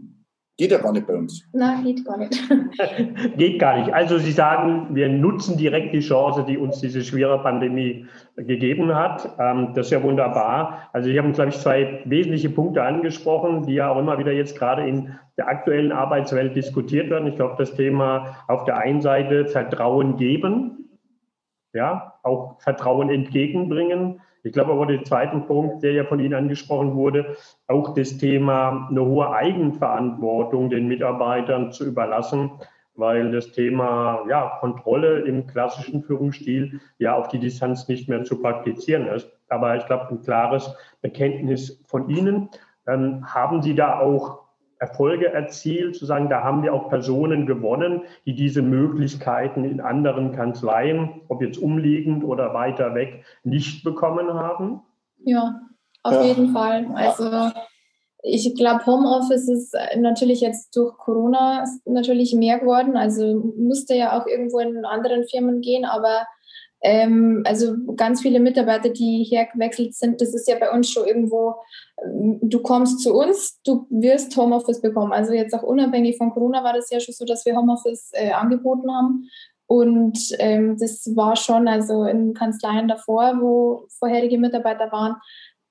Geht 0.63 0.71
ja 0.71 0.79
gar 0.79 0.93
nicht 0.93 1.09
bei 1.09 1.17
uns. 1.17 1.45
Nein, 1.53 1.83
geht 1.83 2.05
gar 2.05 2.17
nicht. 2.17 2.41
geht 3.37 3.59
gar 3.59 3.79
nicht. 3.79 3.93
Also 3.93 4.19
Sie 4.19 4.31
sagen, 4.31 4.95
wir 4.95 5.09
nutzen 5.09 5.59
direkt 5.59 5.93
die 5.93 5.99
Chance, 5.99 6.45
die 6.47 6.57
uns 6.57 6.79
diese 6.79 7.03
schwere 7.03 7.43
Pandemie 7.43 8.07
gegeben 8.37 8.95
hat. 8.95 9.29
Ähm, 9.41 9.73
das 9.75 9.87
ist 9.87 9.91
ja 9.91 10.01
wunderbar. 10.05 10.89
Also 10.93 11.11
Sie 11.11 11.19
haben, 11.19 11.33
glaube 11.33 11.51
ich, 11.51 11.59
zwei 11.59 12.03
wesentliche 12.05 12.49
Punkte 12.49 12.85
angesprochen, 12.85 13.67
die 13.67 13.75
ja 13.75 13.91
auch 13.91 13.99
immer 13.99 14.21
wieder 14.21 14.31
jetzt 14.31 14.57
gerade 14.57 14.87
in 14.87 15.13
der 15.37 15.49
aktuellen 15.49 15.91
Arbeitswelt 15.91 16.55
diskutiert 16.55 17.11
werden. 17.11 17.27
Ich 17.27 17.35
glaube, 17.35 17.57
das 17.59 17.75
Thema 17.75 18.37
auf 18.47 18.63
der 18.63 18.77
einen 18.77 19.01
Seite 19.01 19.47
Vertrauen 19.47 20.17
geben, 20.17 20.91
ja, 21.73 22.15
auch 22.23 22.61
Vertrauen 22.61 23.11
entgegenbringen. 23.11 24.21
Ich 24.45 24.53
glaube 24.53 24.73
aber 24.73 24.87
der 24.87 25.05
zweite 25.05 25.39
Punkt, 25.39 25.83
der 25.83 25.93
ja 25.93 26.05
von 26.05 26.19
Ihnen 26.19 26.35
angesprochen 26.35 26.95
wurde, 26.95 27.37
auch 27.69 27.95
das 27.95 28.19
Thema 28.19 28.89
eine 28.91 29.05
hohe 29.05 29.31
Eigenverantwortung 29.31 30.69
den 30.69 30.89
Mitarbeitern 30.89 31.71
zu 31.71 31.87
überlassen, 31.87 32.51
weil 32.95 33.31
das 33.31 33.53
Thema 33.53 34.25
ja, 34.29 34.59
Kontrolle 34.61 35.21
im 35.21 35.47
klassischen 35.47 36.03
Führungsstil 36.03 36.81
ja 36.99 37.15
auf 37.15 37.29
die 37.29 37.39
Distanz 37.39 37.89
nicht 37.89 38.09
mehr 38.09 38.25
zu 38.25 38.41
praktizieren 38.41 39.07
ist. 39.07 39.31
Aber 39.49 39.77
ich 39.77 39.87
glaube, 39.87 40.09
ein 40.11 40.23
klares 40.23 40.75
Bekenntnis 41.01 41.81
von 41.87 42.09
Ihnen. 42.09 42.49
Ähm, 42.87 43.25
haben 43.33 43.63
Sie 43.63 43.75
da 43.77 44.01
auch 44.01 44.42
Erfolge 44.83 45.33
erzielt, 45.33 45.95
zu 45.95 46.07
sagen, 46.07 46.29
da 46.29 46.43
haben 46.43 46.65
wir 46.65 46.75
auch 46.75 46.89
Personen 46.89 47.47
gewonnen, 47.47 48.03
die 48.27 48.35
diese 48.35 48.63
Möglichkeiten 48.63 49.65
in 49.65 49.81
anderen 49.81 50.33
Kanzleien, 50.33 51.21
ob 51.29 51.41
jetzt 51.41 51.57
umliegend 51.57 52.25
oder 52.25 52.53
weiter 52.53 52.93
weg, 52.93 53.25
nicht 53.45 53.85
bekommen 53.85 54.35
haben? 54.35 54.83
Ja, 55.25 55.61
auf 56.03 56.15
ja. 56.15 56.23
jeden 56.23 56.49
Fall. 56.53 56.89
Also 56.97 57.53
ich 58.25 58.57
glaube, 58.57 58.85
Homeoffice 58.85 59.49
ist 59.49 59.77
natürlich 59.97 60.41
jetzt 60.41 60.75
durch 60.75 60.99
Corona 60.99 61.65
natürlich 61.85 62.35
mehr 62.35 62.59
geworden. 62.59 62.97
Also 62.97 63.53
musste 63.57 63.95
ja 63.95 64.19
auch 64.19 64.27
irgendwo 64.27 64.59
in 64.59 64.85
anderen 64.85 65.29
Firmen 65.29 65.61
gehen, 65.61 65.85
aber 65.85 66.27
ähm, 66.83 67.43
also 67.47 67.77
ganz 67.97 68.23
viele 68.23 68.41
Mitarbeiter, 68.41 68.89
die 68.89 69.25
hergewechselt 69.25 69.95
sind, 69.95 70.21
das 70.21 70.35
ist 70.35 70.49
ja 70.49 70.59
bei 70.59 70.71
uns 70.71 70.91
schon 70.91 71.07
irgendwo, 71.07 71.55
ähm, 72.05 72.41
du 72.43 72.61
kommst 72.61 73.01
zu 73.01 73.15
uns, 73.15 73.61
du 73.63 73.87
wirst 73.91 74.37
Homeoffice 74.37 74.81
bekommen. 74.81 75.13
Also 75.13 75.33
jetzt 75.33 75.55
auch 75.55 75.63
unabhängig 75.63 76.19
von 76.19 76.31
Corona 76.31 76.65
war 76.65 76.73
das 76.73 76.91
ja 76.91 76.99
schon 76.99 77.15
so, 77.15 77.25
dass 77.25 77.47
wir 77.47 77.57
Homeoffice 77.57 78.11
äh, 78.15 78.33
angeboten 78.33 78.91
haben. 78.93 79.29
Und 79.67 80.19
ähm, 80.39 80.77
das 80.79 81.11
war 81.15 81.37
schon, 81.37 81.69
also 81.69 82.05
in 82.05 82.35
Kanzleien 82.35 82.89
davor, 82.89 83.39
wo 83.41 83.87
vorherige 83.99 84.37
Mitarbeiter 84.37 84.91
waren, 84.91 85.17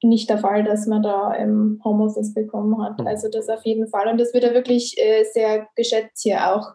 nicht 0.02 0.30
der 0.30 0.40
Fall, 0.40 0.64
dass 0.64 0.88
man 0.88 1.04
da 1.04 1.34
im 1.34 1.80
Homeoffice 1.84 2.34
bekommen 2.34 2.82
hat. 2.82 3.00
Mhm. 3.00 3.08
Also 3.08 3.30
das 3.30 3.50
auf 3.50 3.64
jeden 3.66 3.88
Fall. 3.88 4.08
Und 4.08 4.20
das 4.20 4.34
wird 4.34 4.44
ja 4.44 4.54
wirklich 4.54 4.98
äh, 4.98 5.26
sehr 5.32 5.68
geschätzt 5.76 6.24
hier 6.24 6.56
auch 6.56 6.72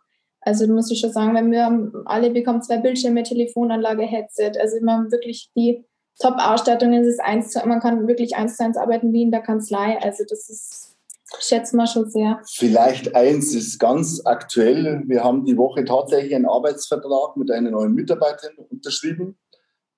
also 0.46 0.66
muss 0.68 0.90
ich 0.92 1.00
schon 1.00 1.12
sagen, 1.12 1.34
wenn 1.34 1.50
wir 1.50 1.90
alle 2.04 2.30
bekommen 2.30 2.62
zwei 2.62 2.78
Bildschirme, 2.78 3.24
Telefonanlage, 3.24 4.02
Headset. 4.02 4.52
Also 4.60 4.76
man 4.80 5.10
wirklich 5.10 5.50
die 5.56 5.84
Top-Ausstattung 6.20 6.92
ist 6.92 7.20
man 7.66 7.80
kann 7.80 8.06
wirklich 8.06 8.36
eins 8.36 8.56
zu 8.56 8.64
eins 8.64 8.76
arbeiten 8.76 9.12
wie 9.12 9.22
in 9.22 9.32
der 9.32 9.42
Kanzlei. 9.42 9.98
Also 10.00 10.22
das 10.28 10.48
ist, 10.48 10.96
schätze 11.40 11.76
mal 11.76 11.88
schon 11.88 12.08
sehr. 12.08 12.40
Vielleicht 12.48 13.16
eins 13.16 13.56
ist 13.56 13.80
ganz 13.80 14.22
aktuell. 14.24 15.02
Wir 15.06 15.24
haben 15.24 15.44
die 15.44 15.56
Woche 15.56 15.84
tatsächlich 15.84 16.34
einen 16.34 16.46
Arbeitsvertrag 16.46 17.36
mit 17.36 17.50
einer 17.50 17.72
neuen 17.72 17.92
Mitarbeiterin 17.92 18.56
unterschrieben. 18.70 19.36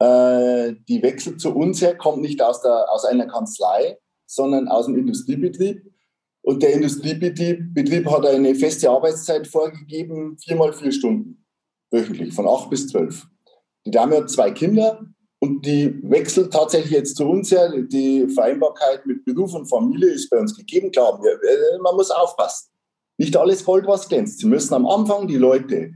Äh, 0.01 0.77
die 0.89 1.03
wechselt 1.03 1.43
zu 1.43 1.55
uns 1.55 1.83
her, 1.83 1.95
kommt 1.95 2.23
nicht 2.23 2.41
aus, 2.41 2.63
der, 2.63 2.91
aus 2.91 3.05
einer 3.05 3.27
Kanzlei, 3.27 3.99
sondern 4.27 4.69
aus 4.69 4.87
dem 4.87 4.97
Industriebetrieb 4.97 5.93
und 6.49 6.63
der 6.63 6.73
Industriebetrieb 6.73 8.07
hat 8.07 8.25
eine 8.25 8.55
feste 8.55 8.89
Arbeitszeit 8.89 9.47
vorgegeben, 9.47 10.39
viermal 10.39 10.73
vier 10.73 10.91
Stunden 10.91 11.45
wöchentlich, 11.91 12.33
von 12.33 12.49
acht 12.49 12.71
bis 12.71 12.89
zwölf. 12.89 13.27
Die 13.85 13.91
Dame 13.91 14.17
hat 14.17 14.31
zwei 14.31 14.51
Kinder 14.51 15.05
und 15.41 15.67
die 15.67 16.01
wechselt 16.05 16.51
tatsächlich 16.51 16.93
jetzt 16.93 17.19
zu 17.19 17.29
uns 17.29 17.51
her. 17.51 17.71
Die 17.83 18.27
Vereinbarkeit 18.29 19.05
mit 19.05 19.27
Beruf 19.27 19.53
und 19.53 19.67
Familie 19.67 20.09
ist 20.09 20.31
bei 20.31 20.39
uns 20.39 20.57
gegeben. 20.57 20.91
Klar, 20.91 21.21
man 21.83 21.95
muss 21.95 22.11
aufpassen. 22.11 22.71
Nicht 23.19 23.37
alles 23.37 23.63
Gold, 23.63 23.87
was 23.87 24.09
glänzt. 24.09 24.39
Sie 24.39 24.47
müssen 24.47 24.73
am 24.73 24.87
Anfang 24.87 25.29
die 25.29 25.37
Leute 25.37 25.93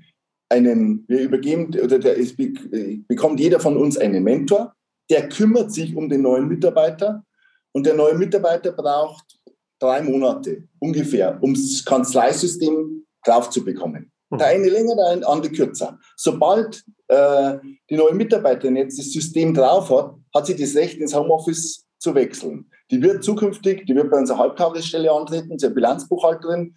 einen, 0.51 1.07
wir 1.09 1.23
übergeben, 1.23 1.69
oder 1.83 1.99
der, 1.99 2.19
es 2.19 2.37
bekommt 2.37 3.41
jeder 3.41 3.59
von 3.59 3.79
uns 3.79 3.97
einen 3.97 4.23
Mentor, 4.23 4.75
der 5.09 5.31
kümmert 5.31 5.73
sich 5.73 5.97
um 5.97 6.11
den 6.11 6.21
neuen 6.21 6.47
Mitarbeiter 6.47 7.25
und 7.73 7.87
der 7.87 7.95
neue 7.95 8.17
Mitarbeiter 8.17 8.73
braucht 8.73 9.39
drei 9.83 10.03
Monate 10.03 10.69
ungefähr, 10.79 11.39
um 11.41 11.55
das 11.55 11.85
Kanzleisystem 11.85 13.05
drauf 13.25 13.51
zu 13.51 13.65
bekommen. 13.65 14.13
Mhm. 14.31 14.39
Der 14.39 14.47
eine 14.49 14.69
länger, 14.69 14.95
der 14.97 15.29
andere 15.29 15.53
kürzer. 15.53 15.99
Sobald 16.17 16.85
äh, 17.09 17.59
die 17.91 17.97
neue 17.97 18.15
Mitarbeiterin 18.15 18.77
jetzt 18.77 18.99
das 18.99 19.13
System 19.13 19.55
drauf 19.55 19.91
hat, 19.91 20.15
hat 20.35 20.47
sie 20.47 20.57
das 20.57 20.75
Recht, 20.75 20.99
ins 20.99 21.15
Homeoffice 21.15 21.85
zu 21.99 22.15
wechseln. 22.15 22.71
Die 22.91 23.03
wird 23.03 23.23
zukünftig, 23.23 23.87
die 23.87 23.95
wird 23.95 24.11
bei 24.11 24.19
unserer 24.19 24.39
Halbtagesstelle 24.39 25.11
antreten, 25.11 25.59
sie 25.59 25.67
ist 25.67 25.75
Bilanzbuchhalterin. 25.75 26.75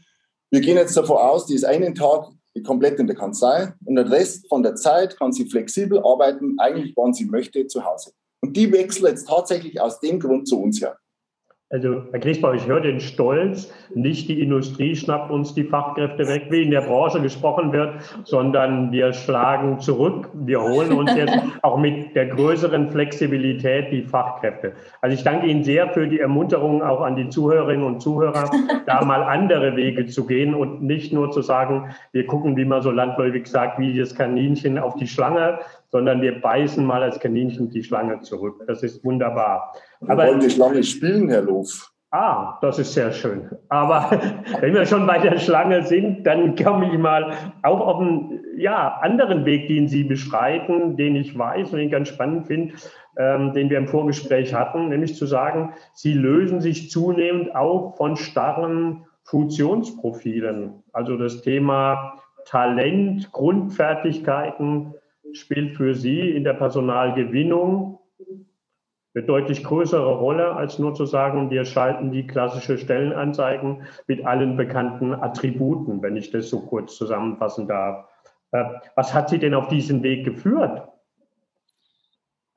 Wir 0.51 0.61
gehen 0.61 0.77
jetzt 0.77 0.95
davon 0.95 1.17
aus, 1.17 1.45
die 1.45 1.55
ist 1.55 1.65
einen 1.65 1.95
Tag 1.95 2.29
komplett 2.63 2.99
in 2.99 3.07
der 3.07 3.15
Kanzlei 3.15 3.73
und 3.83 3.95
den 3.95 4.07
Rest 4.07 4.47
von 4.47 4.63
der 4.63 4.75
Zeit 4.75 5.17
kann 5.17 5.33
sie 5.33 5.49
flexibel 5.49 5.99
arbeiten, 5.99 6.55
eigentlich 6.57 6.93
wann 6.95 7.13
sie 7.13 7.25
möchte, 7.25 7.67
zu 7.67 7.83
Hause. 7.83 8.11
Und 8.41 8.55
die 8.55 8.71
wechselt 8.71 9.09
jetzt 9.09 9.27
tatsächlich 9.27 9.81
aus 9.81 9.99
dem 9.99 10.19
Grund 10.19 10.47
zu 10.47 10.61
uns 10.61 10.79
her. 10.79 10.97
Also, 11.71 12.04
Herr 12.12 12.19
Griesbach, 12.19 12.54
ich 12.54 12.67
höre 12.67 12.82
den 12.82 12.99
Stolz, 12.99 13.73
nicht 13.95 14.30
die 14.30 14.39
Industrie 14.39 14.95
schnappt 14.95 15.32
uns 15.32 15.56
die 15.56 15.63
Fachkräfte 15.63 16.28
weg, 16.28 16.45
wie 16.51 16.62
in 16.62 16.69
der 16.69 16.82
Branche 16.82 17.19
gesprochen 17.19 17.73
wird, 17.73 17.95
sondern 18.23 18.91
wir 18.91 19.13
schlagen 19.13 19.80
zurück. 19.80 20.30
Wir 20.36 20.62
holen 20.62 20.91
uns 20.91 21.15
jetzt 21.15 21.36
auch 21.63 21.80
mit 21.80 22.15
der 22.15 22.28
größeren 22.28 22.91
Flexibilität 22.91 23.91
die 23.91 24.04
Fachkräfte. 24.04 24.73
Also 25.01 25.15
ich 25.15 25.23
danke 25.23 25.47
Ihnen 25.47 25.63
sehr 25.63 25.89
für 25.89 26.08
die 26.08 26.19
Ermunterung 26.19 26.84
auch 26.84 27.01
an 27.01 27.15
die 27.15 27.30
Zuhörerinnen 27.30 27.84
und 27.84 27.99
Zuhörer, 27.99 28.51
da 28.86 29.04
mal 29.04 29.23
andere 29.23 29.75
Wege 29.75 30.06
zu 30.06 30.28
gehen 30.28 30.54
und 30.54 30.84
nicht 30.84 31.13
nur 31.13 31.32
zu 31.32 31.41
sagen, 31.41 31.95
wir 32.12 32.28
gucken, 32.28 32.56
wie 32.58 32.65
man 32.65 32.84
so 32.84 32.91
landläufig 32.91 33.47
sagt, 33.47 33.80
wie 33.80 33.97
das 33.97 34.13
Kaninchen 34.13 34.78
auf 34.78 34.97
die 34.97 35.08
Schlange, 35.08 35.58
sondern 35.89 36.21
wir 36.21 36.41
beißen 36.41 36.86
mal 36.86 37.01
als 37.01 37.19
Kaninchen 37.19 37.71
die 37.71 37.82
Schlange 37.82 38.21
zurück. 38.21 38.63
Das 38.67 38.84
ist 38.84 39.04
wunderbar. 39.04 39.73
Wir 40.01 40.10
Aber, 40.10 40.27
wollen 40.27 40.39
die 40.39 40.49
Schlange 40.49 40.84
spielen, 40.84 41.29
Herr 41.29 41.41
Loof. 41.41 41.91
Ah, 42.12 42.58
das 42.62 42.79
ist 42.79 42.93
sehr 42.93 43.12
schön. 43.12 43.49
Aber 43.67 44.10
wenn 44.62 44.73
wir 44.73 44.86
schon 44.86 45.05
bei 45.05 45.19
der 45.19 45.38
Schlange 45.38 45.84
sind, 45.84 46.25
dann 46.25 46.55
komme 46.55 46.89
ich 46.91 46.97
mal 46.97 47.34
auch 47.62 47.81
auf 47.81 47.99
einen 47.99 48.41
ja, 48.58 48.99
anderen 49.01 49.43
Weg, 49.43 49.67
den 49.67 49.89
Sie 49.89 50.05
beschreiten, 50.05 50.95
den 50.95 51.17
ich 51.17 51.38
weiß 51.38 51.71
und 51.71 51.79
den 51.79 51.88
ich 51.88 51.91
ganz 51.91 52.08
spannend 52.08 52.47
finde, 52.47 52.75
ähm, 53.17 53.51
den 53.51 53.69
wir 53.69 53.77
im 53.77 53.88
Vorgespräch 53.88 54.53
hatten, 54.53 54.88
nämlich 54.88 55.15
zu 55.15 55.25
sagen, 55.25 55.73
Sie 55.93 56.13
lösen 56.13 56.62
sich 56.62 56.89
zunehmend 56.89 57.53
auch 57.53 57.97
von 57.97 58.15
starren 58.15 59.05
Funktionsprofilen. 59.23 60.84
Also 60.93 61.17
das 61.17 61.41
Thema 61.41 62.13
Talent, 62.45 63.31
Grundfertigkeiten, 63.34 64.93
spielt 65.34 65.75
für 65.75 65.93
Sie 65.93 66.31
in 66.31 66.43
der 66.43 66.53
Personalgewinnung 66.53 67.94
eine 69.15 69.25
deutlich 69.25 69.63
größere 69.63 70.17
Rolle, 70.17 70.56
als 70.56 70.78
nur 70.78 70.93
zu 70.93 71.06
sagen, 71.06 71.49
wir 71.49 71.63
schalten 71.63 72.12
die 72.12 72.28
klassische 72.28 72.78
Stellenanzeigen 72.78 73.84
mit 74.08 74.25
allen 74.25 74.58
bekannten 74.58 75.13
Attributen, 75.13 76.01
wenn 76.01 76.17
ich 76.17 76.32
das 76.32 76.49
so 76.49 76.60
kurz 76.60 76.97
zusammenfassen 76.97 77.67
darf. 77.67 78.10
Äh, 78.51 78.65
was 78.95 79.13
hat 79.13 79.30
Sie 79.30 79.39
denn 79.39 79.54
auf 79.54 79.69
diesen 79.69 80.04
Weg 80.04 80.25
geführt? 80.25 80.88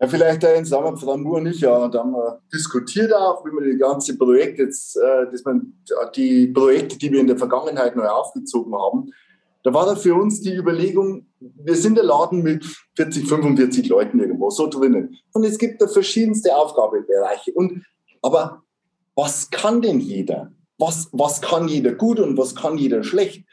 Ja, 0.00 0.06
vielleicht 0.06 0.44
ein 0.44 0.64
Sommer, 0.64 0.96
Frau 0.96 1.16
Moore 1.16 1.40
und 1.40 1.46
ich, 1.46 1.60
ja, 1.60 1.88
da 1.88 2.00
haben 2.00 2.12
wir 2.12 2.40
diskutiert 2.52 3.12
auch, 3.12 3.44
wie 3.44 3.50
man 3.50 3.64
die 3.64 3.78
ganze 3.78 4.16
Projekte 4.16 4.62
jetzt, 4.64 4.96
äh, 4.96 5.30
dass 5.30 5.44
man 5.44 5.74
die 6.14 6.48
Projekte, 6.48 6.98
die 6.98 7.12
wir 7.12 7.20
in 7.20 7.26
der 7.28 7.38
Vergangenheit 7.38 7.94
neu 7.94 8.06
aufgezogen 8.06 8.74
haben, 8.74 9.12
da 9.68 9.74
war 9.74 9.84
da 9.84 9.96
für 9.96 10.14
uns 10.14 10.40
die 10.40 10.54
Überlegung, 10.54 11.26
wir 11.40 11.74
sind 11.74 11.96
der 11.96 12.04
Laden 12.04 12.42
mit 12.42 12.64
40, 12.96 13.28
45 13.28 13.86
Leuten 13.90 14.18
irgendwo 14.18 14.48
so 14.48 14.66
drinnen. 14.66 15.18
Und 15.34 15.44
es 15.44 15.58
gibt 15.58 15.82
da 15.82 15.86
verschiedenste 15.86 16.56
Aufgabenbereiche. 16.56 17.52
Und, 17.52 17.84
aber 18.22 18.62
was 19.14 19.50
kann 19.50 19.82
denn 19.82 20.00
jeder? 20.00 20.52
Was, 20.78 21.10
was 21.12 21.42
kann 21.42 21.68
jeder 21.68 21.92
gut 21.92 22.18
und 22.18 22.38
was 22.38 22.54
kann 22.54 22.78
jeder 22.78 23.04
schlecht? 23.04 23.44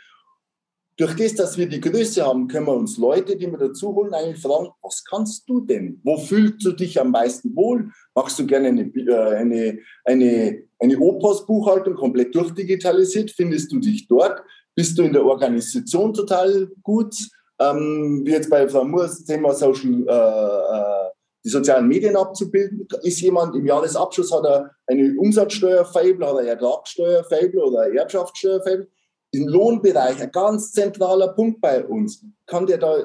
Durch 0.96 1.18
das, 1.18 1.36
dass 1.36 1.58
wir 1.58 1.68
die 1.68 1.82
Größe 1.82 2.26
haben, 2.26 2.48
können 2.48 2.68
wir 2.68 2.76
uns 2.76 2.98
Leute, 2.98 3.36
die 3.36 3.52
wir 3.52 3.58
dazu 3.58 3.94
holen, 3.94 4.14
eigentlich 4.14 4.42
fragen, 4.42 4.70
was 4.82 5.04
kannst 5.04 5.50
du 5.50 5.60
denn? 5.60 6.00
Wo 6.06 6.18
fühlst 6.18 6.64
du 6.66 6.72
dich 6.72 6.98
am 7.02 7.12
meisten 7.12 7.54
wohl? 7.58 7.92
Machst 8.14 8.40
du 8.40 8.46
gerne 8.46 8.70
eine, 8.70 8.84
äh, 8.84 9.36
eine, 9.36 9.80
eine, 10.06 10.64
eine 10.80 10.98
Opos-Buchhaltung 10.98 11.96
komplett 11.96 12.34
durchdigitalisiert? 12.34 13.32
Findest 13.32 13.74
du 13.74 13.80
dich 13.80 14.08
dort? 14.08 14.42
Bist 14.76 14.98
du 14.98 15.04
in 15.04 15.14
der 15.14 15.26
Organisation 15.26 16.14
total 16.14 16.70
gut? 16.84 17.16
Ähm, 17.60 18.22
wie 18.26 18.32
jetzt 18.32 18.50
bei 18.50 18.68
Frau 18.68 18.84
Moores 18.84 19.24
Thema 19.24 19.54
Social, 19.54 20.06
äh, 20.08 20.76
äh, 20.76 21.10
die 21.46 21.50
sozialen 21.50 21.88
Medien 21.88 22.18
abzubilden. 22.18 22.86
Ist 23.04 23.22
jemand 23.22 23.56
im 23.56 23.66
Jahresabschluss, 23.66 24.34
hat 24.34 24.44
er 24.44 24.72
eine 24.88 25.16
Umsatzsteuerfable, 25.18 26.28
hat 26.28 26.38
er 26.38 26.48
Ertragssteuerfable 26.48 27.64
oder 27.64 27.94
Erbschaftssteuerfable? 27.94 28.88
Im 29.32 29.48
Lohnbereich 29.48 30.22
ein 30.22 30.32
ganz 30.32 30.72
zentraler 30.74 31.30
Punkt 31.30 31.62
bei 31.62 31.86
uns. 31.86 32.26
Kann 32.46 32.66
der 32.66 32.78
da, 32.78 32.98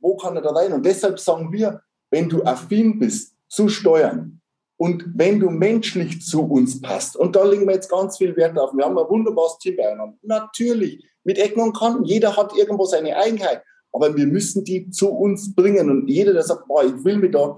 wo 0.00 0.16
kann 0.16 0.34
er 0.36 0.42
da 0.42 0.50
rein? 0.50 0.72
Und 0.72 0.84
deshalb 0.84 1.20
sagen 1.20 1.52
wir, 1.52 1.80
wenn 2.10 2.28
du 2.28 2.42
affin 2.42 2.98
bist 2.98 3.36
zu 3.48 3.68
Steuern, 3.68 4.40
und 4.82 5.04
wenn 5.14 5.38
du 5.38 5.48
menschlich 5.48 6.22
zu 6.22 6.42
uns 6.42 6.80
passt, 6.80 7.14
und 7.16 7.36
da 7.36 7.44
legen 7.44 7.68
wir 7.68 7.74
jetzt 7.74 7.88
ganz 7.88 8.18
viel 8.18 8.34
Wert 8.36 8.58
auf, 8.58 8.72
wir 8.74 8.84
haben 8.84 8.98
ein 8.98 9.08
wunderbares 9.08 9.56
Team 9.58 9.76
beieinander. 9.76 10.16
Natürlich, 10.22 11.04
mit 11.24 11.38
Ecken 11.38 11.60
und 11.60 11.76
Kanten, 11.76 12.04
jeder 12.04 12.36
hat 12.36 12.56
irgendwo 12.56 12.84
seine 12.84 13.16
Eigenheit, 13.16 13.62
aber 13.92 14.16
wir 14.16 14.26
müssen 14.26 14.64
die 14.64 14.90
zu 14.90 15.10
uns 15.10 15.54
bringen. 15.54 15.90
Und 15.90 16.08
jeder, 16.08 16.32
der 16.32 16.42
sagt, 16.42 16.66
boah, 16.66 16.84
ich 16.84 17.04
will 17.04 17.18
mich 17.18 17.32
da, 17.32 17.56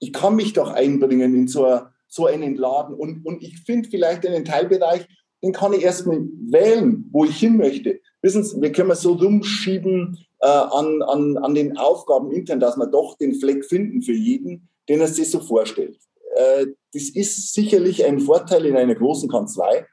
ich 0.00 0.12
kann 0.12 0.36
mich 0.36 0.52
doch 0.52 0.70
einbringen 0.70 1.34
in 1.34 1.48
so, 1.48 1.80
so 2.08 2.26
einen 2.26 2.56
Laden. 2.56 2.94
Und, 2.94 3.24
und 3.24 3.42
ich 3.42 3.58
finde 3.60 3.88
vielleicht 3.88 4.26
einen 4.26 4.44
Teilbereich, 4.44 5.06
den 5.42 5.52
kann 5.52 5.72
ich 5.72 5.82
erstmal 5.82 6.26
wählen, 6.48 7.08
wo 7.12 7.24
ich 7.24 7.36
hin 7.38 7.56
möchte. 7.56 8.00
Wissen 8.22 8.42
Sie, 8.42 8.60
wir 8.60 8.72
können 8.72 8.94
so 8.94 9.12
rumschieben 9.12 10.18
äh, 10.40 10.46
an, 10.46 11.02
an, 11.02 11.36
an 11.38 11.54
den 11.54 11.76
Aufgaben 11.76 12.32
intern, 12.32 12.60
dass 12.60 12.76
wir 12.76 12.86
doch 12.86 13.16
den 13.18 13.34
Fleck 13.34 13.64
finden 13.64 14.02
für 14.02 14.12
jeden, 14.12 14.68
den 14.88 15.00
er 15.00 15.08
sich 15.08 15.30
so 15.30 15.40
vorstellt. 15.40 15.98
Äh, 16.34 16.66
das 16.92 17.10
ist 17.10 17.54
sicherlich 17.54 18.04
ein 18.04 18.20
Vorteil 18.20 18.66
in 18.66 18.76
einer 18.76 18.94
großen 18.94 19.28
Kanzlei. 19.28 19.86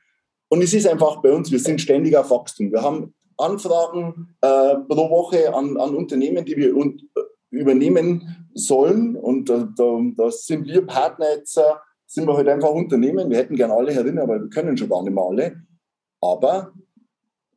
Und 0.54 0.62
es 0.62 0.72
ist 0.72 0.86
einfach 0.86 1.20
bei 1.24 1.34
uns, 1.34 1.52
wir 1.52 1.58
sind 1.58 1.82
ständig 1.82 2.16
auf 2.16 2.30
Wachstum. 2.30 2.72
Wir 2.72 2.84
haben 2.84 3.16
Anfragen 3.38 4.36
äh, 4.42 4.76
pro 4.88 5.10
Woche 5.10 5.52
an, 5.52 5.78
an 5.78 5.96
Unternehmen, 5.96 6.46
die 6.46 6.56
wir 6.56 6.78
un 6.78 7.02
übernehmen 7.50 8.48
sollen. 8.54 9.16
Und 9.16 9.50
da, 9.50 9.68
da, 9.76 10.30
sind 10.30 10.68
wir 10.68 10.86
Partner 10.86 11.26
jetzt, 11.36 11.58
äh, 11.58 11.64
sind 12.06 12.28
wir 12.28 12.38
halt 12.38 12.48
einfach 12.50 12.70
Unternehmen. 12.70 13.32
Wir 13.32 13.38
hätten 13.38 13.56
gerne 13.56 13.74
alle 13.74 13.94
herinnen, 13.94 14.20
aber 14.20 14.42
wir 14.42 14.50
können 14.52 14.78
schon 14.78 14.90
gar 14.90 15.02
nicht 15.02 15.16
mehr 15.16 15.24
alle. 15.24 15.56
Aber 16.22 16.72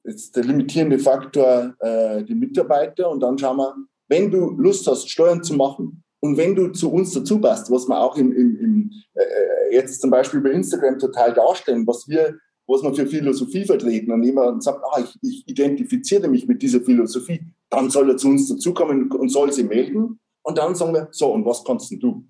jetzt 0.03 0.35
der 0.35 0.45
limitierende 0.45 0.99
Faktor 0.99 1.75
äh, 1.81 2.25
die 2.25 2.35
Mitarbeiter 2.35 3.11
und 3.11 3.21
dann 3.21 3.37
schauen 3.37 3.59
wir, 3.59 3.75
wenn 4.09 4.31
du 4.31 4.53
Lust 4.53 4.87
hast, 4.87 5.11
Steuern 5.11 5.43
zu 5.43 5.53
machen 5.53 6.03
und 6.21 6.39
wenn 6.39 6.55
du 6.55 6.69
zu 6.69 6.91
uns 6.91 7.13
dazu 7.13 7.43
passt, 7.43 7.71
was 7.71 7.89
wir 7.89 8.01
auch 8.01 8.17
im, 8.17 8.33
im, 8.33 8.57
im 8.59 8.91
äh, 9.13 9.75
jetzt 9.75 10.01
zum 10.01 10.09
Beispiel 10.09 10.41
bei 10.41 10.53
Instagram 10.53 10.99
total 10.99 11.35
darstellen, 11.35 11.87
was 11.87 12.09
wir 12.09 12.39
was 12.67 12.83
wir 12.83 12.95
für 12.95 13.07
Philosophie 13.07 13.65
vertreten 13.65 14.13
und 14.13 14.23
jemand 14.23 14.63
sagt, 14.63 14.83
ah, 14.85 15.01
ich, 15.01 15.17
ich 15.23 15.49
identifiziere 15.49 16.29
mich 16.29 16.47
mit 16.47 16.63
dieser 16.63 16.81
Philosophie, 16.81 17.41
dann 17.71 17.91
soll 17.91 18.11
er 18.11 18.17
zu 18.17 18.29
uns 18.29 18.49
dazukommen 18.49 19.11
und 19.11 19.29
soll 19.29 19.53
sie 19.53 19.65
melden. 19.65 20.19
Und 20.43 20.59
dann 20.59 20.75
sagen 20.75 20.95
wir, 20.95 21.09
so, 21.11 21.33
und 21.33 21.45
was 21.45 21.65
kannst 21.65 21.91
du? 21.91 22.25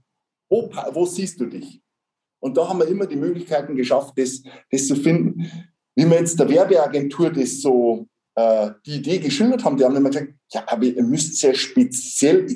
Wo, 0.48 0.70
wo 0.92 1.06
siehst 1.06 1.40
du 1.40 1.46
dich? 1.46 1.82
Und 2.40 2.56
da 2.56 2.68
haben 2.68 2.78
wir 2.78 2.86
immer 2.86 3.06
die 3.06 3.16
Möglichkeiten 3.16 3.76
geschafft, 3.76 4.14
das, 4.16 4.42
das 4.70 4.86
zu 4.86 4.96
finden. 4.96 5.50
Wie 5.94 6.04
wir 6.04 6.18
jetzt 6.18 6.38
der 6.38 6.48
Werbeagentur 6.48 7.30
das 7.30 7.60
so 7.60 8.06
äh, 8.34 8.70
die 8.84 8.96
Idee 8.96 9.18
geschildert 9.18 9.64
haben, 9.64 9.76
die 9.76 9.84
haben 9.84 9.96
immer 9.96 10.10
gesagt, 10.10 10.34
ja, 10.52 10.64
aber 10.66 10.84
ihr 10.84 11.02
müsst 11.02 11.36
sehr 11.38 11.54
speziell, 11.54 12.46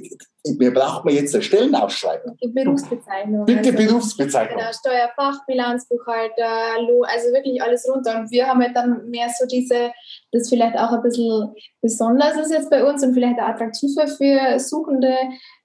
mir 0.59 0.73
braucht 0.73 1.05
man 1.05 1.15
jetzt 1.15 1.35
eine 1.35 1.43
Stellenausschreibung. 1.43 2.37
Die 2.43 2.49
Berufsbezeichnung. 2.49 3.45
Bitte 3.45 3.71
also, 3.71 3.87
Berufsbezeichnung. 3.87 4.59
Genau, 4.59 4.73
Steuerfach, 4.73 5.45
Bilanzbuchhalter, 5.47 6.77
also 6.79 7.33
wirklich 7.33 7.63
alles 7.63 7.89
runter. 7.89 8.21
Und 8.21 8.31
wir 8.31 8.47
haben 8.47 8.61
halt 8.63 8.75
dann 8.75 9.09
mehr 9.11 9.29
so 9.39 9.47
diese, 9.47 9.93
das 10.33 10.49
vielleicht 10.49 10.77
auch 10.79 10.93
ein 10.93 11.03
bisschen 11.03 11.55
besonders 11.83 12.37
ist 12.37 12.53
jetzt 12.53 12.71
bei 12.71 12.85
uns 12.85 13.03
und 13.03 13.15
vielleicht 13.15 13.39
auch 13.39 13.49
attraktiver 13.49 14.07
für 14.07 14.59
Suchende, 14.59 15.15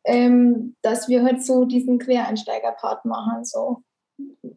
ähm, 0.06 0.76
dass 0.82 1.08
wir 1.08 1.24
halt 1.24 1.44
so 1.44 1.66
diesen 1.66 2.00
Quereinsteiger-Part 2.00 3.06
machen. 3.06 3.44
So 3.44 3.84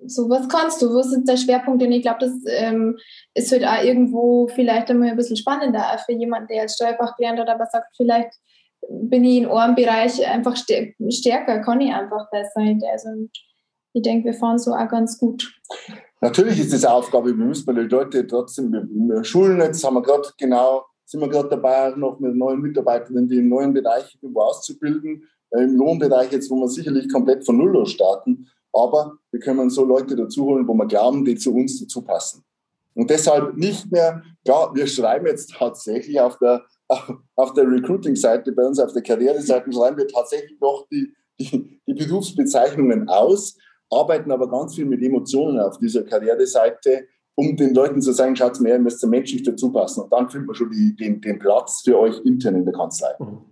so, 0.06 0.28
was 0.30 0.48
kannst 0.48 0.80
du? 0.82 0.92
Wo 0.92 1.02
sind 1.02 1.28
der 1.28 1.36
Schwerpunkt? 1.36 1.82
Und 1.82 1.92
ich 1.92 2.02
glaube, 2.02 2.20
das 2.20 2.32
ähm, 2.46 2.96
ist 3.34 3.50
halt 3.50 3.64
auch 3.64 3.82
irgendwo 3.82 4.48
vielleicht 4.48 4.90
einmal 4.90 5.10
ein 5.10 5.16
bisschen 5.16 5.36
spannender 5.36 5.98
für 6.04 6.12
jemanden, 6.12 6.48
der 6.48 6.62
als 6.62 6.74
Steuerfach 6.74 7.16
gelernt 7.16 7.40
hat, 7.40 7.48
aber 7.48 7.66
sagt, 7.66 7.88
vielleicht 7.96 8.32
bin 8.88 9.24
ich 9.24 9.38
in 9.38 9.46
einem 9.46 9.74
Bereich 9.74 10.26
einfach 10.26 10.56
stärker, 10.56 11.60
kann 11.60 11.80
ich 11.80 11.92
einfach 11.92 12.30
besser. 12.30 12.60
Also, 12.92 13.08
ich 13.92 14.02
denke, 14.02 14.26
wir 14.26 14.34
fahren 14.34 14.58
so 14.58 14.72
auch 14.72 14.88
ganz 14.88 15.18
gut. 15.18 15.52
Natürlich 16.20 16.58
ist 16.60 16.72
das 16.72 16.84
eine 16.84 16.94
Aufgabe, 16.94 17.36
wir 17.36 17.44
müssen 17.44 17.74
die 17.74 17.82
Leute 17.82 18.26
trotzdem, 18.26 18.72
wir 18.72 19.24
schulen 19.24 19.60
jetzt, 19.60 19.84
haben 19.84 19.94
wir 19.94 20.02
gerade 20.02 20.28
genau, 20.36 20.84
sind 21.04 21.20
wir 21.20 21.28
gerade 21.28 21.48
dabei, 21.48 21.90
noch 21.96 22.18
mit 22.18 22.34
neuen 22.34 22.60
Mitarbeitern 22.60 23.28
die 23.28 23.38
im 23.38 23.48
neuen 23.48 23.72
Bereich 23.72 24.18
irgendwo 24.20 24.40
auszubilden, 24.40 25.28
äh, 25.50 25.62
im 25.62 25.76
Lohnbereich 25.76 26.32
jetzt, 26.32 26.50
wo 26.50 26.56
wir 26.56 26.68
sicherlich 26.68 27.08
komplett 27.08 27.46
von 27.46 27.56
Null 27.56 27.76
aus 27.76 27.92
starten 27.92 28.48
aber 28.72 29.18
wir 29.30 29.40
können 29.40 29.70
so 29.70 29.84
Leute 29.84 30.16
dazu 30.16 30.44
holen, 30.44 30.66
wo 30.66 30.74
wir 30.74 30.86
glauben, 30.86 31.24
die 31.24 31.36
zu 31.36 31.54
uns 31.54 31.80
dazu 31.80 32.02
passen. 32.02 32.44
Und 32.94 33.10
deshalb 33.10 33.56
nicht 33.56 33.90
mehr, 33.90 34.22
klar, 34.44 34.74
wir 34.74 34.86
schreiben 34.86 35.26
jetzt 35.26 35.54
tatsächlich 35.54 36.20
auf 36.20 36.38
der, 36.38 36.64
auf 37.36 37.52
der 37.54 37.70
Recruiting-Seite, 37.70 38.52
bei 38.52 38.66
uns 38.66 38.80
auf 38.80 38.92
der 38.92 39.02
Karriereseite 39.02 39.72
schreiben 39.72 39.98
wir 39.98 40.08
tatsächlich 40.08 40.58
noch 40.60 40.86
die, 40.90 41.12
die, 41.38 41.80
die 41.86 41.94
Berufsbezeichnungen 41.94 43.08
aus, 43.08 43.56
arbeiten 43.90 44.32
aber 44.32 44.48
ganz 44.48 44.74
viel 44.74 44.86
mit 44.86 45.02
Emotionen 45.02 45.58
auf 45.60 45.78
dieser 45.78 46.02
Karriereseite, 46.02 47.06
um 47.34 47.56
den 47.56 47.74
Leuten 47.74 48.02
zu 48.02 48.12
sagen, 48.12 48.34
schaut 48.34 48.60
mal, 48.60 48.70
ihr 48.70 48.78
müsst 48.78 49.06
menschlich 49.06 49.44
dazu 49.44 49.70
passen. 49.70 50.02
Und 50.02 50.12
dann 50.12 50.28
findet 50.28 50.48
man 50.48 50.56
schon 50.56 50.70
die, 50.70 50.96
den, 50.96 51.20
den 51.20 51.38
Platz 51.38 51.82
für 51.84 51.98
euch 51.98 52.18
intern 52.24 52.56
in 52.56 52.64
der 52.64 52.74
Kanzlei. 52.74 53.14
Mhm. 53.18 53.44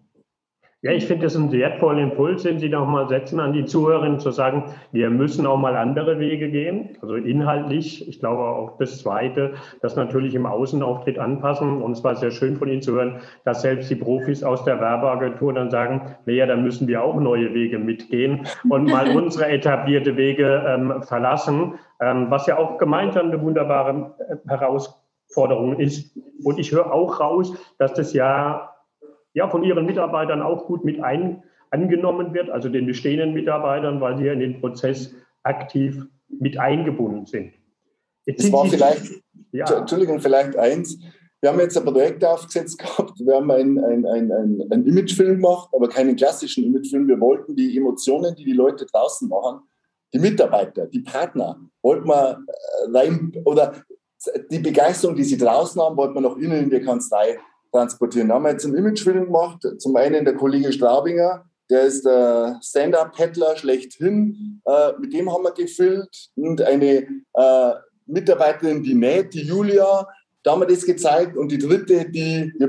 Ja, 0.82 0.92
ich 0.92 1.06
finde 1.06 1.24
das 1.24 1.34
einen 1.34 1.50
wertvollen 1.52 1.98
Impuls, 1.98 2.42
den 2.42 2.58
Sie 2.58 2.68
nochmal 2.68 3.08
setzen 3.08 3.40
an 3.40 3.54
die 3.54 3.64
Zuhörerinnen, 3.64 4.20
zu 4.20 4.30
sagen, 4.30 4.64
wir 4.92 5.08
müssen 5.08 5.46
auch 5.46 5.56
mal 5.56 5.74
andere 5.74 6.18
Wege 6.18 6.50
gehen, 6.50 6.98
also 7.00 7.14
inhaltlich. 7.14 8.06
Ich 8.06 8.20
glaube 8.20 8.42
auch 8.42 8.76
das 8.76 8.98
Zweite, 9.00 9.54
das 9.80 9.96
natürlich 9.96 10.34
im 10.34 10.44
Außenauftritt 10.44 11.18
anpassen. 11.18 11.80
Und 11.80 11.92
es 11.92 12.04
war 12.04 12.14
sehr 12.14 12.30
schön 12.30 12.56
von 12.56 12.68
Ihnen 12.68 12.82
zu 12.82 12.92
hören, 12.92 13.20
dass 13.44 13.62
selbst 13.62 13.90
die 13.90 13.96
Profis 13.96 14.44
aus 14.44 14.64
der 14.64 14.78
Werbeagentur 14.78 15.54
dann 15.54 15.70
sagen, 15.70 16.14
naja, 16.26 16.44
da 16.44 16.56
müssen 16.56 16.86
wir 16.86 17.02
auch 17.02 17.18
neue 17.18 17.54
Wege 17.54 17.78
mitgehen 17.78 18.46
und 18.68 18.84
mal 18.84 19.08
unsere 19.16 19.48
etablierte 19.48 20.18
Wege 20.18 20.62
ähm, 20.68 21.02
verlassen, 21.02 21.78
ähm, 22.02 22.26
was 22.28 22.46
ja 22.46 22.58
auch 22.58 22.76
gemeinsam 22.76 23.28
eine 23.28 23.40
wunderbare 23.40 24.14
äh, 24.28 24.48
Herausforderung 24.48 25.80
ist. 25.80 26.16
Und 26.44 26.58
ich 26.58 26.70
höre 26.70 26.92
auch 26.92 27.18
raus, 27.18 27.54
dass 27.78 27.94
das 27.94 28.12
ja 28.12 28.75
ja 29.36 29.48
von 29.48 29.62
ihren 29.62 29.84
Mitarbeitern 29.84 30.40
auch 30.40 30.66
gut 30.66 30.84
mit 30.84 31.04
ein, 31.04 31.42
angenommen 31.70 32.32
wird, 32.32 32.48
also 32.48 32.70
den 32.70 32.86
bestehenden 32.86 33.34
Mitarbeitern, 33.34 34.00
weil 34.00 34.16
sie 34.16 34.24
ja 34.24 34.32
in 34.32 34.40
den 34.40 34.60
Prozess 34.60 35.14
aktiv 35.42 36.02
mit 36.28 36.58
eingebunden 36.58 37.26
sind. 37.26 37.52
Jetzt 38.24 38.44
das 38.44 38.52
war 38.52 38.64
sie, 38.64 38.70
vielleicht, 38.70 39.12
ja. 39.52 39.78
Entschuldigung, 39.78 40.20
vielleicht 40.20 40.56
eins. 40.56 40.98
Wir 41.42 41.50
haben 41.50 41.60
jetzt 41.60 41.76
ein 41.76 41.84
Projekt 41.84 42.24
aufgesetzt 42.24 42.78
gehabt. 42.78 43.12
Wir 43.18 43.34
haben 43.34 43.50
einen 43.50 43.78
ein, 43.78 44.06
ein, 44.06 44.32
ein, 44.32 44.62
ein 44.70 44.86
Imagefilm 44.86 45.34
gemacht, 45.34 45.68
aber 45.72 45.88
keinen 45.88 46.16
klassischen 46.16 46.64
Imagefilm. 46.64 47.06
Wir 47.06 47.20
wollten 47.20 47.54
die 47.54 47.76
Emotionen, 47.76 48.34
die 48.34 48.44
die 48.44 48.54
Leute 48.54 48.86
draußen 48.86 49.28
machen, 49.28 49.60
die 50.14 50.18
Mitarbeiter, 50.18 50.86
die 50.86 51.00
Partner, 51.00 51.60
wollten 51.82 52.08
wir 52.08 52.38
äh, 52.38 52.96
rein, 52.96 53.32
oder 53.44 53.74
die 54.50 54.60
Begeisterung, 54.60 55.14
die 55.14 55.24
sie 55.24 55.36
draußen 55.36 55.80
haben, 55.80 55.96
wollten 55.98 56.14
wir 56.14 56.22
noch 56.22 56.38
innen 56.38 56.64
in 56.64 56.70
der 56.70 56.82
Kanzlei 56.82 57.38
transportieren. 57.72 58.28
Da 58.28 58.34
haben 58.34 58.44
wir 58.44 58.52
jetzt 58.52 58.64
einen 58.64 58.76
Imagefilm 58.76 59.26
gemacht. 59.26 59.66
Zum 59.78 59.96
einen 59.96 60.24
der 60.24 60.34
Kollege 60.34 60.72
Straubinger, 60.72 61.44
der 61.70 61.84
ist 61.84 62.04
der 62.04 62.60
Stand-Up-Paddler 62.62 63.56
schlechthin. 63.56 64.60
Äh, 64.64 64.92
mit 65.00 65.12
dem 65.12 65.32
haben 65.32 65.44
wir 65.44 65.52
gefilmt. 65.52 66.30
Und 66.36 66.62
eine 66.62 67.06
äh, 67.34 67.72
Mitarbeiterin, 68.06 68.82
die 68.82 68.94
näht, 68.94 69.34
die 69.34 69.42
Julia, 69.42 70.06
da 70.42 70.52
haben 70.52 70.60
wir 70.60 70.66
das 70.66 70.84
gezeigt. 70.84 71.36
Und 71.36 71.50
die 71.50 71.58
dritte, 71.58 72.08
die, 72.08 72.52
wir 72.58 72.68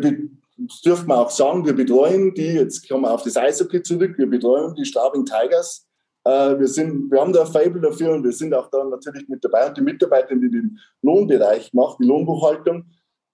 das 0.57 0.81
dürfen 0.81 1.07
wir 1.07 1.19
auch 1.19 1.29
sagen, 1.29 1.65
wir 1.65 1.73
betreuen 1.73 2.33
die, 2.33 2.53
jetzt 2.53 2.89
kommen 2.89 3.03
wir 3.03 3.11
auf 3.11 3.21
das 3.21 3.37
Eishockey 3.37 3.83
zurück, 3.83 4.17
wir 4.17 4.27
betreuen 4.27 4.73
die 4.73 4.85
Straubing 4.85 5.23
Tigers. 5.23 5.85
Äh, 6.23 6.59
wir, 6.59 6.67
sind, 6.67 7.11
wir 7.11 7.21
haben 7.21 7.31
da 7.31 7.41
ein 7.41 7.47
Fable 7.47 7.79
dafür 7.79 8.13
und 8.13 8.23
wir 8.23 8.31
sind 8.31 8.53
auch 8.53 8.67
da 8.69 8.83
natürlich 8.83 9.29
mit 9.29 9.43
dabei. 9.43 9.67
Und 9.67 9.77
die 9.77 9.81
Mitarbeiterin, 9.81 10.41
die 10.41 10.49
den 10.49 10.79
Lohnbereich 11.03 11.71
macht, 11.73 11.99
die 11.99 12.05
Lohnbuchhaltung, 12.05 12.85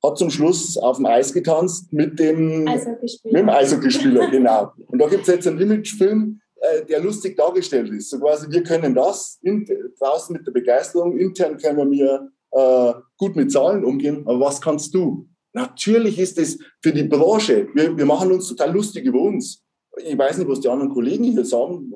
hat 0.06 0.18
zum 0.18 0.30
Schluss 0.30 0.78
auf 0.78 0.98
dem 0.98 1.06
Eis 1.06 1.34
getanzt 1.34 1.92
mit 1.94 2.20
dem 2.20 2.68
Eishockeyspieler. 2.68 3.34
Mit 3.34 3.42
dem 3.42 3.50
Eishockeyspieler, 3.50 4.30
genau. 4.30 4.74
Und 4.88 5.00
da 5.00 5.08
gibt 5.08 5.22
es 5.22 5.28
jetzt 5.28 5.48
einen 5.48 5.60
Imagefilm, 5.60 6.42
äh, 6.58 6.86
der 6.86 7.02
lustig 7.02 7.38
dargestellt 7.38 7.90
ist. 7.92 8.10
So 8.10 8.20
quasi, 8.20 8.48
wir 8.50 8.64
können 8.64 8.94
das 8.94 9.40
in, 9.42 9.66
draußen 10.00 10.34
mit 10.34 10.46
der 10.46 10.52
Begeisterung, 10.52 11.18
intern 11.18 11.58
können 11.58 11.92
wir 11.92 12.30
äh, 12.52 12.94
gut 13.18 13.36
mit 13.36 13.52
Zahlen 13.52 13.84
umgehen, 13.84 14.24
aber 14.26 14.40
was 14.42 14.62
kannst 14.62 14.94
du? 14.94 15.28
Natürlich 15.54 16.20
ist 16.20 16.38
es 16.38 16.60
für 16.82 16.92
die 16.92 17.04
Branche, 17.04 17.68
wir, 17.74 17.96
wir 17.96 18.06
machen 18.06 18.32
uns 18.32 18.50
total 18.50 18.74
lustig 18.74 19.06
über 19.06 19.22
uns. 19.22 19.63
Ich 19.98 20.18
weiß 20.18 20.40
nicht, 20.40 20.50
was 20.50 20.60
die 20.60 20.70
anderen 20.70 20.92
Kollegen 20.92 21.24
hier 21.24 21.46
sagen. 21.46 21.94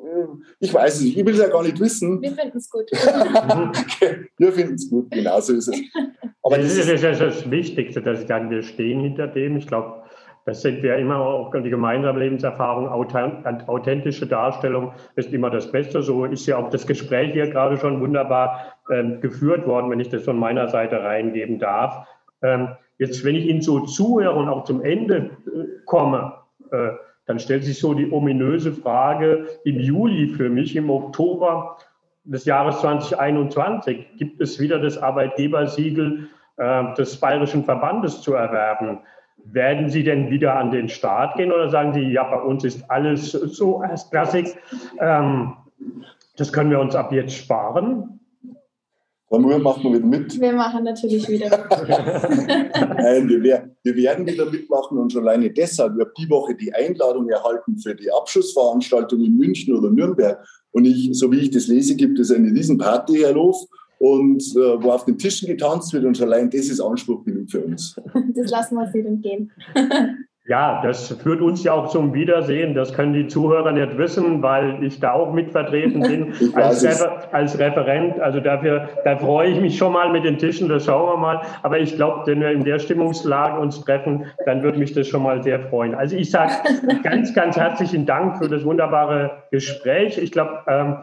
Ich 0.59 0.73
weiß 0.73 0.95
es 0.95 1.01
nicht. 1.01 1.17
Ich 1.17 1.25
will 1.25 1.33
es 1.33 1.39
ja 1.39 1.47
gar 1.47 1.63
nicht 1.63 1.79
wissen. 1.79 2.21
Wir 2.21 2.31
finden 2.31 2.57
es 2.57 2.69
gut. 2.69 2.85
wir 4.37 4.51
finden 4.51 4.75
es 4.75 4.89
gut, 4.89 5.09
genau 5.09 5.39
so 5.39 5.53
ist 5.53 5.67
es. 5.67 5.81
Aber 6.43 6.57
das, 6.57 6.77
das 6.77 6.87
ist 6.87 7.03
das, 7.03 7.19
das 7.19 7.49
Wichtigste, 7.49 8.01
dass 8.01 8.21
ich 8.21 8.27
sage, 8.27 8.49
wir 8.49 8.61
stehen 8.61 9.01
hinter 9.01 9.27
dem. 9.27 9.57
Ich 9.57 9.67
glaube, 9.67 10.03
das 10.47 10.61
sind 10.61 10.81
wir 10.81 10.95
immer 10.95 11.17
auch 11.17 11.51
die 11.51 11.69
gemeinsame 11.69 12.19
Lebenserfahrung, 12.19 12.87
authentische 12.87 14.27
Darstellung 14.27 14.93
ist 15.17 15.33
immer 15.33 15.49
das 15.49 15.69
Beste. 15.69 16.01
So 16.01 16.23
ist 16.23 16.45
ja 16.45 16.55
auch 16.55 16.69
das 16.69 16.87
Gespräch 16.87 17.33
hier 17.33 17.49
gerade 17.49 17.75
schon 17.75 17.99
wunderbar 17.99 18.73
ähm, 18.89 19.19
geführt 19.19 19.67
worden, 19.67 19.91
wenn 19.91 19.99
ich 19.99 20.07
das 20.07 20.23
von 20.23 20.39
meiner 20.39 20.69
Seite 20.69 21.03
reingeben 21.03 21.59
darf. 21.59 22.07
Ähm, 22.41 22.69
jetzt, 22.97 23.25
wenn 23.25 23.35
ich 23.35 23.45
Ihnen 23.45 23.61
so 23.61 23.81
zuhöre 23.81 24.33
und 24.35 24.47
auch 24.47 24.63
zum 24.63 24.81
Ende 24.81 25.31
äh, 25.47 25.83
komme, 25.85 26.31
äh, 26.71 26.91
dann 27.27 27.39
stellt 27.39 27.65
sich 27.65 27.79
so 27.79 27.93
die 27.93 28.11
ominöse 28.11 28.71
Frage 28.71 29.47
im 29.65 29.79
Juli 29.79 30.29
für 30.29 30.49
mich, 30.49 30.75
im 30.75 30.89
Oktober 30.89 31.77
des 32.23 32.45
Jahres 32.45 32.79
2021, 32.79 34.17
gibt 34.17 34.41
es 34.41 34.59
wieder 34.59 34.79
das 34.79 34.97
Arbeitgebersiegel 34.97 36.29
äh, 36.57 36.93
des 36.95 37.17
Bayerischen 37.19 37.65
Verbandes 37.65 38.21
zu 38.21 38.33
erwerben. 38.33 38.99
Werden 39.43 39.89
Sie 39.89 40.03
denn 40.03 40.29
wieder 40.29 40.55
an 40.55 40.71
den 40.71 40.89
Start 40.89 41.35
gehen 41.35 41.51
oder 41.51 41.69
sagen 41.69 41.93
Sie, 41.93 42.01
ja, 42.01 42.23
bei 42.23 42.41
uns 42.41 42.63
ist 42.63 42.89
alles 42.89 43.31
so 43.31 43.83
erstklassig, 43.83 44.55
ähm, 44.99 45.53
das 46.37 46.51
können 46.53 46.69
wir 46.69 46.79
uns 46.79 46.95
ab 46.95 47.11
jetzt 47.11 47.35
sparen? 47.35 48.19
Dann 49.29 49.41
machen 49.61 49.83
wir 49.83 49.97
wieder 49.97 50.05
mit. 50.05 50.39
Wir 50.39 50.53
machen 50.53 50.85
natürlich 50.85 51.27
wieder 51.27 51.49
mit. 51.49 51.89
Nein, 52.97 53.27
wir, 53.27 53.43
wir, 53.83 53.95
werden 53.95 54.25
wieder 54.25 54.49
mitmachen 54.49 54.97
und 54.97 55.11
schon 55.11 55.27
alleine 55.27 55.49
deshalb. 55.49 55.95
Ich 55.95 56.01
habe 56.01 56.13
die 56.17 56.29
Woche 56.29 56.55
die 56.55 56.73
Einladung 56.73 57.27
erhalten 57.27 57.77
für 57.77 57.93
die 57.93 58.09
Abschlussveranstaltung 58.09 59.19
in 59.19 59.35
München 59.35 59.75
oder 59.75 59.89
Nürnberg. 59.89 60.39
Und 60.71 60.85
ich, 60.85 61.09
so 61.11 61.29
wie 61.31 61.39
ich 61.39 61.51
das 61.51 61.67
lese, 61.67 61.95
gibt 61.95 62.19
es 62.19 62.31
eine 62.31 62.51
Riesenparty, 62.51 63.17
Herr 63.17 63.33
Lof. 63.33 63.57
und 63.99 64.41
äh, 64.55 64.81
wo 64.81 64.91
auf 64.91 65.03
den 65.03 65.17
Tischen 65.17 65.47
getanzt 65.47 65.91
wird 65.91 66.05
und 66.05 66.21
allein 66.21 66.49
das 66.49 66.67
ist 66.67 66.79
Anspruch 66.79 67.25
genug 67.25 67.49
für 67.49 67.61
uns. 67.61 67.95
Das 68.33 68.51
lassen 68.51 68.75
wir 68.75 68.83
uns 68.83 68.93
nicht 68.93 69.07
entgehen. 69.07 69.51
Ja, 70.47 70.81
das 70.81 71.11
führt 71.21 71.41
uns 71.41 71.65
ja 71.65 71.73
auch 71.73 71.87
zum 71.89 72.13
Wiedersehen. 72.13 72.73
Das 72.73 72.93
können 72.93 73.11
die 73.11 73.27
Zuhörer 73.27 73.73
nicht 73.73 73.97
wissen, 73.97 74.41
weil 74.41 74.81
ich 74.81 74.97
da 75.01 75.11
auch 75.11 75.33
mitvertreten 75.33 76.01
bin 76.01 76.33
als, 76.55 76.85
Refer 76.85 77.27
als, 77.33 77.59
Referent. 77.59 78.17
Also 78.21 78.39
dafür, 78.39 78.87
da 79.03 79.17
freue 79.17 79.49
ich 79.49 79.59
mich 79.59 79.77
schon 79.77 79.91
mal 79.91 80.09
mit 80.09 80.23
den 80.23 80.37
Tischen, 80.37 80.69
das 80.69 80.85
schauen 80.85 81.11
wir 81.11 81.17
mal. 81.17 81.41
Aber 81.63 81.79
ich 81.79 81.97
glaube, 81.97 82.21
wenn 82.27 82.39
wir 82.39 82.51
in 82.51 82.63
der 82.63 82.79
Stimmungslage 82.79 83.59
uns 83.59 83.83
treffen, 83.83 84.25
dann 84.45 84.63
würde 84.63 84.79
mich 84.79 84.93
das 84.93 85.09
schon 85.09 85.23
mal 85.23 85.43
sehr 85.43 85.59
freuen. 85.67 85.93
Also 85.93 86.15
ich 86.15 86.31
sage 86.31 86.53
ganz, 87.03 87.33
ganz 87.33 87.57
herzlichen 87.57 88.05
Dank 88.05 88.37
für 88.37 88.47
das 88.47 88.63
wunderbare 88.63 89.43
Gespräch. 89.51 90.17
Ich 90.17 90.31
glaube, 90.31 90.59
ähm, 90.67 90.95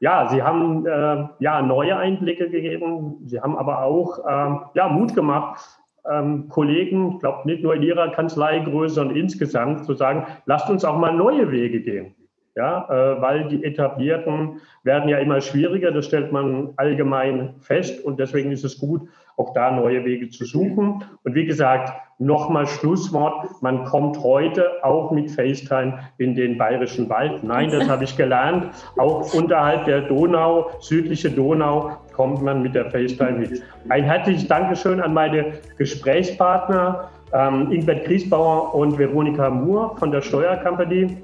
ja, 0.00 0.28
Sie 0.28 0.42
haben 0.42 0.84
äh, 0.84 1.24
ja 1.38 1.62
neue 1.62 1.96
Einblicke 1.96 2.50
gegeben. 2.50 3.14
Sie 3.24 3.40
haben 3.40 3.56
aber 3.56 3.82
auch 3.82 4.18
ähm, 4.28 4.60
ja 4.74 4.88
Mut 4.88 5.14
gemacht 5.14 5.80
ähm, 6.10 6.48
Kollegen, 6.48 7.12
ich 7.14 7.20
glaube 7.20 7.48
nicht 7.48 7.62
nur 7.62 7.74
in 7.74 7.82
ihrer 7.82 8.10
Kanzleigröße, 8.10 8.96
sondern 8.96 9.16
insgesamt 9.16 9.84
zu 9.84 9.94
sagen, 9.94 10.26
lasst 10.46 10.68
uns 10.70 10.84
auch 10.84 10.98
mal 10.98 11.14
neue 11.14 11.50
Wege 11.50 11.80
gehen. 11.80 12.14
Ja, 12.56 12.86
äh, 12.88 13.20
weil 13.20 13.48
die 13.48 13.64
etablierten 13.64 14.60
werden 14.84 15.08
ja 15.08 15.18
immer 15.18 15.40
schwieriger, 15.40 15.90
das 15.90 16.06
stellt 16.06 16.30
man 16.30 16.70
allgemein 16.76 17.56
fest 17.58 18.04
und 18.04 18.20
deswegen 18.20 18.52
ist 18.52 18.64
es 18.64 18.78
gut, 18.78 19.08
auch 19.36 19.52
da 19.54 19.72
neue 19.72 20.04
Wege 20.04 20.28
zu 20.28 20.44
suchen. 20.44 21.02
Und 21.24 21.34
wie 21.34 21.46
gesagt, 21.46 21.92
nochmal 22.20 22.68
Schlusswort, 22.68 23.60
man 23.60 23.84
kommt 23.84 24.22
heute 24.22 24.84
auch 24.84 25.10
mit 25.10 25.32
FaceTime 25.32 25.98
in 26.18 26.36
den 26.36 26.56
bayerischen 26.56 27.08
Wald. 27.08 27.42
Nein, 27.42 27.70
das 27.70 27.88
habe 27.88 28.04
ich 28.04 28.16
gelernt. 28.16 28.70
Auch 28.98 29.34
unterhalb 29.34 29.86
der 29.86 30.02
Donau, 30.02 30.70
südliche 30.78 31.30
Donau, 31.30 31.96
kommt 32.14 32.42
man 32.42 32.62
mit 32.62 32.74
der 32.74 32.90
FaceTime 32.90 33.38
mit. 33.38 33.62
Ein 33.88 34.04
herzliches 34.04 34.46
Dankeschön 34.46 35.00
an 35.00 35.14
meine 35.14 35.54
Gesprächspartner, 35.78 37.10
ähm, 37.32 37.70
Ingbert 37.72 38.04
Griesbauer 38.04 38.74
und 38.74 38.98
Veronika 38.98 39.50
Moore 39.50 39.96
von 39.96 40.10
der 40.10 40.22
Steuercompany. 40.22 41.16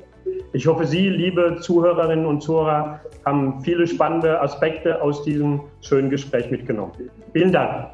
Ich 0.53 0.67
hoffe, 0.67 0.87
Sie, 0.87 1.09
liebe 1.09 1.59
Zuhörerinnen 1.61 2.27
und 2.27 2.43
Zuhörer, 2.43 3.01
haben 3.25 3.61
viele 3.63 3.87
spannende 3.87 4.41
Aspekte 4.41 5.01
aus 5.01 5.23
diesem 5.23 5.61
schönen 5.81 6.11
Gespräch 6.11 6.51
mitgenommen. 6.51 6.93
Vielen 7.33 7.53
Dank. 7.53 7.87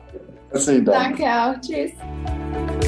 Herzlichen 0.50 0.84
Dank. 0.86 1.18
Danke 1.18 1.24
auch. 1.24 1.60
Tschüss. 1.60 2.85